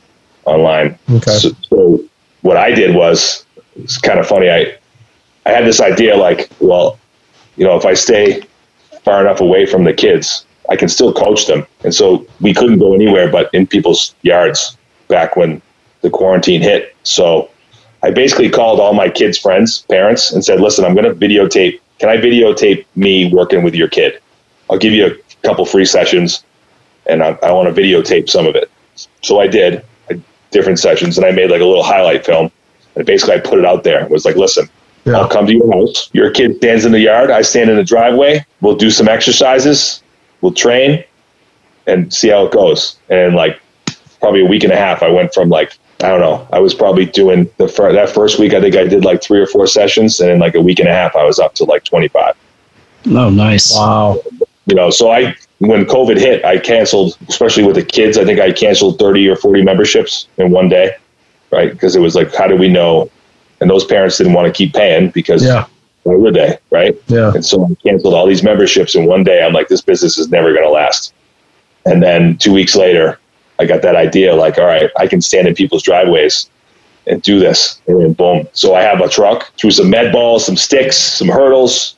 [0.46, 0.98] online.
[1.10, 1.32] Okay.
[1.32, 2.04] So, so
[2.42, 4.50] what I did was it's kind of funny.
[4.50, 4.78] I
[5.46, 7.00] I had this idea like, well,
[7.56, 8.42] you know, if I stay
[9.04, 11.66] far enough away from the kids, I can still coach them.
[11.84, 15.62] And so we couldn't go anywhere but in people's yards back when
[16.02, 16.96] the quarantine hit.
[17.04, 17.50] So
[18.04, 21.80] I basically called all my kids' friends, parents, and said, listen, I'm going to videotape.
[22.00, 24.22] Can I videotape me working with your kid?
[24.70, 26.44] I'll give you a couple free sessions
[27.06, 28.70] and I, I want to videotape some of it.
[29.22, 30.20] So I did I,
[30.52, 32.52] different sessions and I made like a little highlight film.
[32.96, 34.04] And basically I put it out there.
[34.04, 34.70] It was like, listen,
[35.06, 35.18] Yeah.
[35.18, 36.10] I'll come to your house.
[36.14, 37.30] Your kid stands in the yard.
[37.30, 38.44] I stand in the driveway.
[38.62, 40.02] We'll do some exercises.
[40.42, 41.04] We'll train
[41.88, 42.98] and see how it goes.
[43.10, 43.62] And like
[44.20, 45.74] probably a week and a half, I went from like
[46.04, 46.46] I don't know.
[46.52, 48.54] I was probably doing the fir- that first week.
[48.54, 50.90] I think I did like three or four sessions, and in like a week and
[50.90, 52.36] a half, I was up to like 25.
[53.08, 53.74] Oh, nice.
[53.74, 54.22] Wow.
[54.66, 58.18] You know, so I when COVID hit, I canceled, especially with the kids.
[58.18, 60.96] I think I canceled 30 or 40 memberships in one day,
[61.52, 61.72] right?
[61.72, 63.10] Because it was like, how do we know?
[63.62, 65.66] And those parents didn't want to keep paying because Yeah.
[66.06, 66.96] Why would they, right?
[67.08, 67.32] Yeah.
[67.34, 69.44] And so I canceled all these memberships And one day.
[69.44, 71.14] I'm like, this business is never going to last.
[71.86, 73.20] And then two weeks later,
[73.60, 76.50] I got that idea like, all right, I can stand in people's driveways
[77.08, 77.82] and do this.
[77.88, 78.48] And then boom.
[78.54, 81.96] So I have a truck, threw some med balls, some sticks, some hurdles,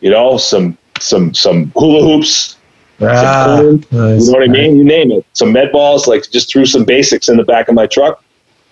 [0.00, 2.56] you know, some some some hula hoops,
[3.02, 4.26] Ah, nice.
[4.26, 4.76] you know what I mean?
[4.76, 5.24] You name it.
[5.32, 8.22] Some med balls, like just threw some basics in the back of my truck.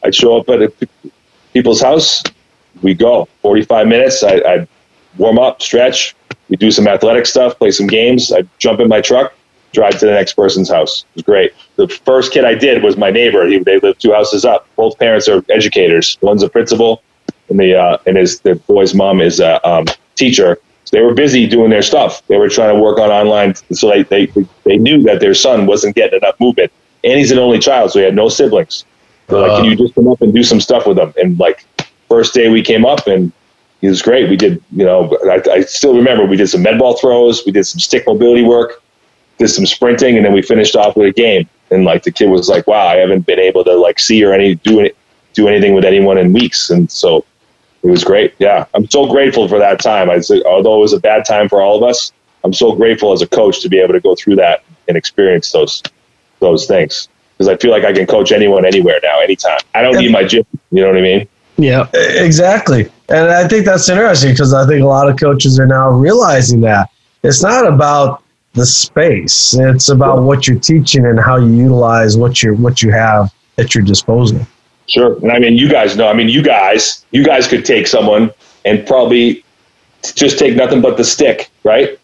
[0.04, 0.72] I'd show up at a,
[1.52, 2.22] people's house.
[2.82, 4.22] We go 45 minutes.
[4.22, 4.68] I, I'd
[5.16, 6.14] warm up, stretch.
[6.48, 8.32] We do some athletic stuff, play some games.
[8.32, 9.34] I'd jump in my truck,
[9.72, 11.04] drive to the next person's house.
[11.10, 11.52] It was great.
[11.76, 13.46] The first kid I did was my neighbor.
[13.46, 14.66] He, they live two houses up.
[14.76, 16.16] Both parents are educators.
[16.22, 17.02] One's a principal,
[17.48, 20.58] and the uh, and his the boy's mom is a um, teacher.
[20.84, 22.26] So they were busy doing their stuff.
[22.28, 23.54] They were trying to work on online.
[23.72, 24.26] So they, they
[24.64, 26.72] they knew that their son wasn't getting enough movement,
[27.04, 28.86] and he's an only child, so he had no siblings.
[29.28, 29.56] Like, Uh.
[29.56, 31.12] can you just come up and do some stuff with him?
[31.18, 31.66] And like,
[32.08, 33.30] first day we came up and
[33.80, 34.28] he was great.
[34.28, 37.52] We did, you know, I, I still remember we did some med ball throws, we
[37.52, 38.82] did some stick mobility work,
[39.38, 41.48] did some sprinting, and then we finished off with a game.
[41.70, 44.32] And like the kid was like, "Wow, I haven't been able to like see or
[44.32, 44.92] any do any,
[45.34, 47.24] do anything with anyone in weeks." And so
[47.82, 48.34] it was great.
[48.38, 50.08] Yeah, I'm so grateful for that time.
[50.08, 52.10] I said, although it was a bad time for all of us,
[52.42, 55.52] I'm so grateful as a coach to be able to go through that and experience
[55.52, 55.82] those
[56.40, 59.58] those things because I feel like I can coach anyone anywhere now, anytime.
[59.74, 60.44] I don't need my gym.
[60.72, 61.28] You know what I mean?
[61.56, 61.86] Yeah.
[61.94, 62.90] Exactly.
[63.08, 66.60] And I think that's interesting because I think a lot of coaches are now realizing
[66.62, 66.90] that
[67.22, 69.54] it's not about the space.
[69.54, 73.74] It's about what you're teaching and how you utilize what you what you have at
[73.74, 74.46] your disposal.
[74.86, 75.16] Sure.
[75.18, 78.30] And I mean, you guys know, I mean, you guys, you guys could take someone
[78.64, 79.44] and probably
[80.14, 81.98] just take nothing but the stick, right?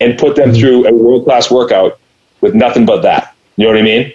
[0.00, 0.60] And put them mm-hmm.
[0.60, 1.98] through a world class workout
[2.40, 3.34] with nothing but that.
[3.56, 4.12] You know what I mean?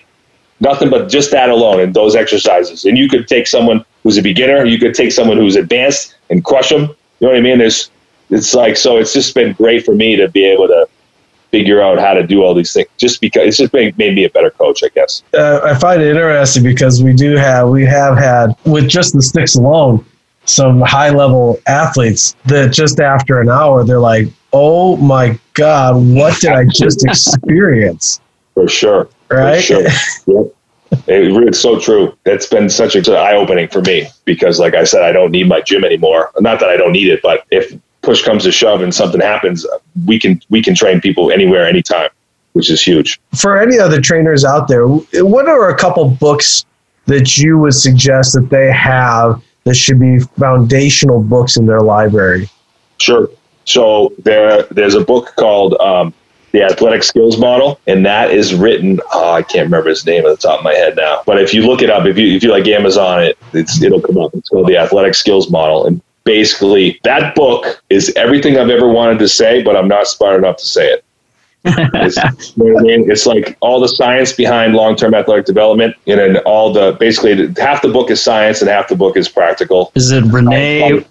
[0.60, 2.86] Nothing but just that alone and those exercises.
[2.86, 6.46] And you could take someone who's a beginner, you could take someone who's advanced and
[6.46, 6.84] crush them.
[7.20, 7.58] You know what I mean?
[7.58, 7.90] There's,
[8.30, 10.88] it's like, so it's just been great for me to be able to
[11.50, 14.26] figure out how to do all these things just because it's just made, made me
[14.26, 15.24] a better coach, I guess.
[15.34, 19.22] Uh, I find it interesting because we do have we have had with just the
[19.22, 20.06] sticks alone
[20.46, 26.40] some high level athletes that just after an hour they're like, "Oh my god, what
[26.40, 28.22] did I just experience?"
[28.54, 29.10] For sure.
[29.32, 29.64] Right?
[29.64, 29.90] For
[30.26, 30.52] sure.
[31.08, 32.18] It, it's so true.
[32.26, 35.48] It's been such a eye opening for me because, like I said, I don't need
[35.48, 36.32] my gym anymore.
[36.40, 39.66] Not that I don't need it, but if push comes to shove and something happens,
[40.06, 42.10] we can we can train people anywhere, anytime,
[42.54, 43.20] which is huge.
[43.36, 46.66] for any other trainers out there, what are a couple books
[47.08, 52.50] that you would suggest that they have that should be foundational books in their library?
[52.98, 53.30] Sure.
[53.66, 56.14] So there, there's a book called um,
[56.56, 59.02] the Athletic Skills Model, and that is written.
[59.14, 61.22] Oh, I can't remember his name at the top of my head now.
[61.26, 64.02] But if you look it up, if you if you like Amazon it, it's it'll
[64.02, 64.34] come up.
[64.34, 69.20] It's called the Athletic Skills Model, and basically that book is everything I've ever wanted
[69.20, 71.04] to say, but I'm not smart enough to say it.
[71.66, 72.16] It's,
[72.56, 73.12] you know I mean?
[73.12, 77.82] It's like all the science behind long-term athletic development, and then all the basically half
[77.82, 79.92] the book is science and half the book is practical.
[79.96, 81.04] Is it Renee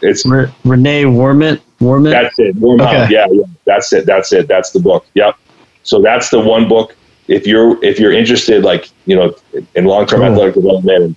[0.00, 1.60] It's Re, Renee Warmit?
[1.80, 2.10] Warmit?
[2.10, 2.56] that's it.
[2.56, 2.96] Warm Okay.
[3.04, 3.10] Up.
[3.10, 3.42] Yeah, yeah.
[3.64, 4.06] That's it.
[4.06, 4.48] That's it.
[4.48, 5.06] That's the book.
[5.14, 5.36] Yep.
[5.82, 6.94] So that's the one book.
[7.28, 9.34] If you're if you're interested, like you know,
[9.74, 10.32] in long term Cool.
[10.32, 11.16] athletic development and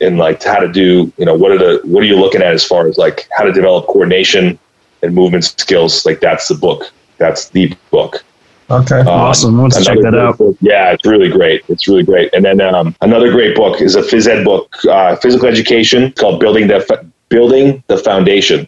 [0.00, 2.52] and like how to do, you know, what are the what are you looking at
[2.54, 4.58] as far as like how to develop coordination
[5.02, 6.04] and movement skills?
[6.06, 6.90] Like that's the book.
[7.18, 8.24] That's the book.
[8.70, 9.00] Okay.
[9.00, 9.60] Um, Awesome.
[9.60, 10.38] Let's check that out.
[10.38, 11.62] book- Yeah, it's really great.
[11.68, 12.32] It's really great.
[12.32, 16.40] And then um, another great book is a phys ed book, uh, physical education called
[16.40, 18.66] Building the Building the Foundation.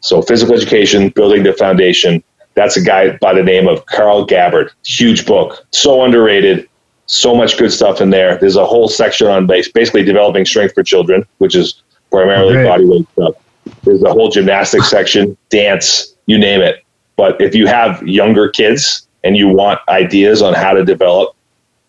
[0.00, 2.22] So physical education, building the foundation.
[2.54, 4.72] That's a guy by the name of Carl Gabbard.
[4.84, 6.68] Huge book, so underrated.
[7.06, 8.38] So much good stuff in there.
[8.38, 12.66] There's a whole section on base, basically developing strength for children, which is primarily Great.
[12.66, 13.34] body weight stuff.
[13.82, 16.84] There's a whole gymnastics section, dance, you name it.
[17.16, 21.34] But if you have younger kids and you want ideas on how to develop,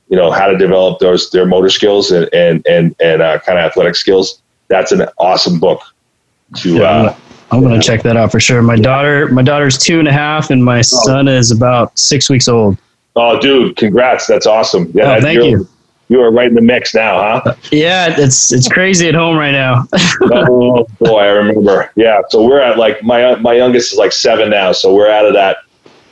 [0.09, 3.57] you know, how to develop those their motor skills and and and, and uh, kind
[3.57, 5.81] of athletic skills, that's an awesome book
[6.57, 7.15] to Yeah, uh,
[7.51, 8.61] I'm gonna check that out for sure.
[8.61, 10.81] My daughter, my daughter's two and a half, and my oh.
[10.83, 12.77] son is about six weeks old.
[13.15, 14.25] Oh, dude, congrats!
[14.25, 14.89] That's awesome.
[14.93, 15.67] Yeah, Oh, thank you.
[16.07, 17.55] You are right in the mix now, huh?
[17.71, 19.85] Yeah, it's it's crazy at home right now.
[20.21, 21.89] oh boy, I remember.
[21.95, 25.25] Yeah, so we're at like my my youngest is like seven now, so we're out
[25.25, 25.57] of that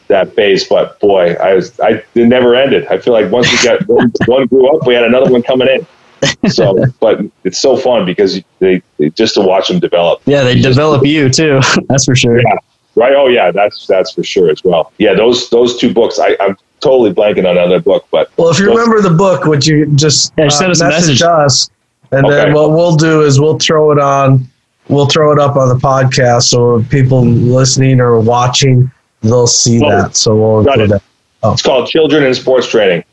[0.08, 0.68] that phase.
[0.68, 2.88] But boy, I was I it never ended.
[2.88, 5.68] I feel like once we got one, one grew up, we had another one coming
[5.68, 5.86] in.
[6.49, 10.22] So, but it's so fun because they, they just to watch them develop.
[10.26, 11.59] Yeah, they develop you too.
[11.89, 12.39] That's for sure.
[12.41, 12.55] Yeah.
[12.95, 13.13] Right.
[13.15, 14.91] Oh yeah, that's that's for sure as well.
[14.97, 16.20] Yeah, those those two books.
[16.20, 19.65] I, I'm totally blanking on another book, but Well, if you remember the book, would
[19.65, 21.22] you just Yeah, uh, send us a message.
[21.22, 21.70] us,
[22.11, 22.36] and Okay.
[22.36, 24.45] then what we'll do is we'll throw it on,
[24.89, 28.91] we'll throw it up on the podcast, so people listening or watching,
[29.22, 30.15] they'll see Oh, that.
[30.17, 30.93] So we'll got include it.
[30.93, 31.03] that.
[31.43, 31.53] Oh.
[31.53, 33.03] it's called Children in Sports Training.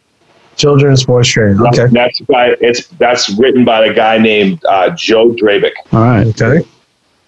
[0.56, 1.60] Children's sports training.
[1.60, 1.86] Okay.
[1.90, 5.72] That's by it's that's written by a guy named uh, Joe Drabik.
[5.92, 6.26] All right.
[6.26, 6.66] Okay.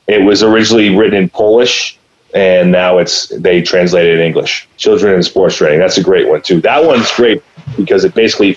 [0.07, 1.99] It was originally written in Polish,
[2.35, 4.67] and now it's they translated it in English.
[4.79, 5.79] Children in Sports Training.
[5.79, 6.61] That's a great one too.
[6.63, 7.43] That one's great
[7.77, 8.57] because it basically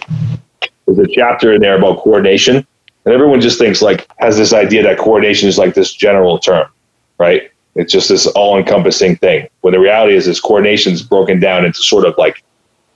[0.85, 4.83] there's a chapter in there about coordination, and everyone just thinks like has this idea
[4.83, 6.67] that coordination is like this general term,
[7.17, 7.51] right?
[7.75, 9.47] It's just this all-encompassing thing.
[9.61, 12.43] When the reality is, is coordination is broken down into sort of like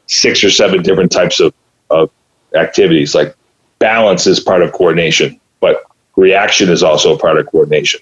[0.07, 1.53] six or seven different types of,
[1.89, 2.09] of
[2.55, 3.15] activities.
[3.15, 3.35] Like
[3.79, 5.83] balance is part of coordination, but
[6.15, 7.99] reaction is also a part of coordination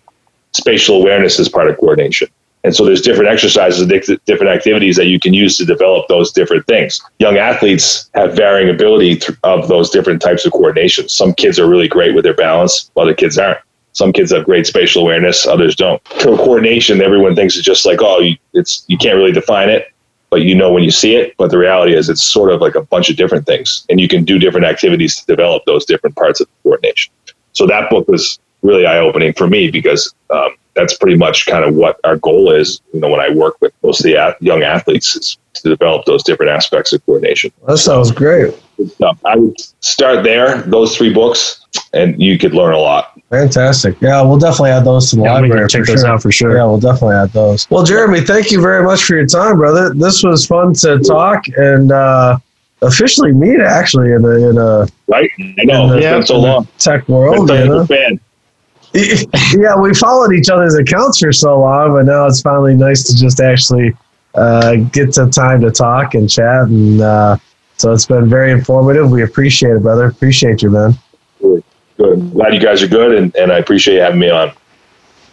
[0.54, 2.30] spatial awareness is part of coordination.
[2.64, 6.32] And so there's different exercises, di- different activities that you can use to develop those
[6.32, 7.02] different things.
[7.20, 11.10] Young athletes have varying ability of those different types of coordination.
[11.10, 13.60] Some kids are really great with their balance, other kids aren't.
[13.92, 16.02] Some kids have great spatial awareness, others don't.
[16.20, 18.22] So coordination, everyone thinks it's just like, oh,
[18.54, 19.93] it's you can't really define it,
[20.34, 21.36] but you know when you see it.
[21.38, 24.08] But the reality is, it's sort of like a bunch of different things, and you
[24.08, 27.14] can do different activities to develop those different parts of coordination.
[27.52, 31.64] So that book was really eye opening for me because um, that's pretty much kind
[31.64, 32.82] of what our goal is.
[32.96, 36.06] You know, when I work with most of the ath- young athletes, is to develop
[36.06, 37.52] those different aspects of coordination.
[37.68, 38.56] That sounds great.
[38.88, 39.20] Stuff.
[39.26, 41.64] I would start there, those three books,
[41.94, 43.13] and you could learn a lot.
[43.34, 44.00] Fantastic.
[44.00, 45.68] Yeah, we'll definitely add those to the Yeah, library.
[45.68, 46.10] check for those sure.
[46.12, 46.56] out for sure.
[46.56, 47.68] Yeah, we'll definitely add those.
[47.72, 49.92] Well, Jeremy, thank you very much for your time, brother.
[49.96, 52.38] This was fun to talk and uh,
[52.84, 55.32] officially meet actually in a, in a Right?
[55.40, 55.94] I know.
[55.94, 56.18] It's Yeah.
[56.18, 56.68] been so long.
[56.78, 57.48] tech world.
[57.48, 57.86] such You a know?
[57.88, 58.20] fan.
[58.94, 63.16] yeah, we followed each other's accounts for so long, but now it's finally nice to
[63.16, 63.94] just actually
[64.36, 66.68] uh, get to time to talk and chat.
[66.68, 67.38] And uh,
[67.78, 69.10] so it's been very informative.
[69.10, 70.06] We appreciate it, brother.
[70.06, 70.94] Appreciate you, man.
[71.98, 72.32] Good.
[72.32, 74.50] Glad you guys are good, and, and I appreciate you having me on.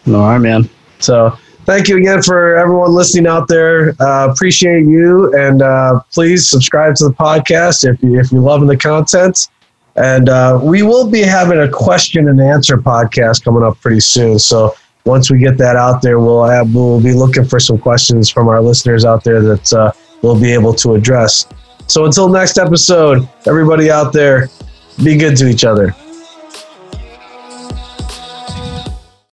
[0.08, 0.68] All right, man.
[0.98, 3.94] So thank you again for everyone listening out there.
[4.00, 8.68] Uh, appreciate you, and uh, please subscribe to the podcast if you if you're loving
[8.68, 9.48] the content.
[9.96, 14.38] And uh, we will be having a question and answer podcast coming up pretty soon.
[14.38, 18.30] So once we get that out there, we'll have, we'll be looking for some questions
[18.30, 19.92] from our listeners out there that uh,
[20.22, 21.46] we'll be able to address.
[21.86, 24.48] So until next episode, everybody out there,
[25.02, 25.94] be good to each other.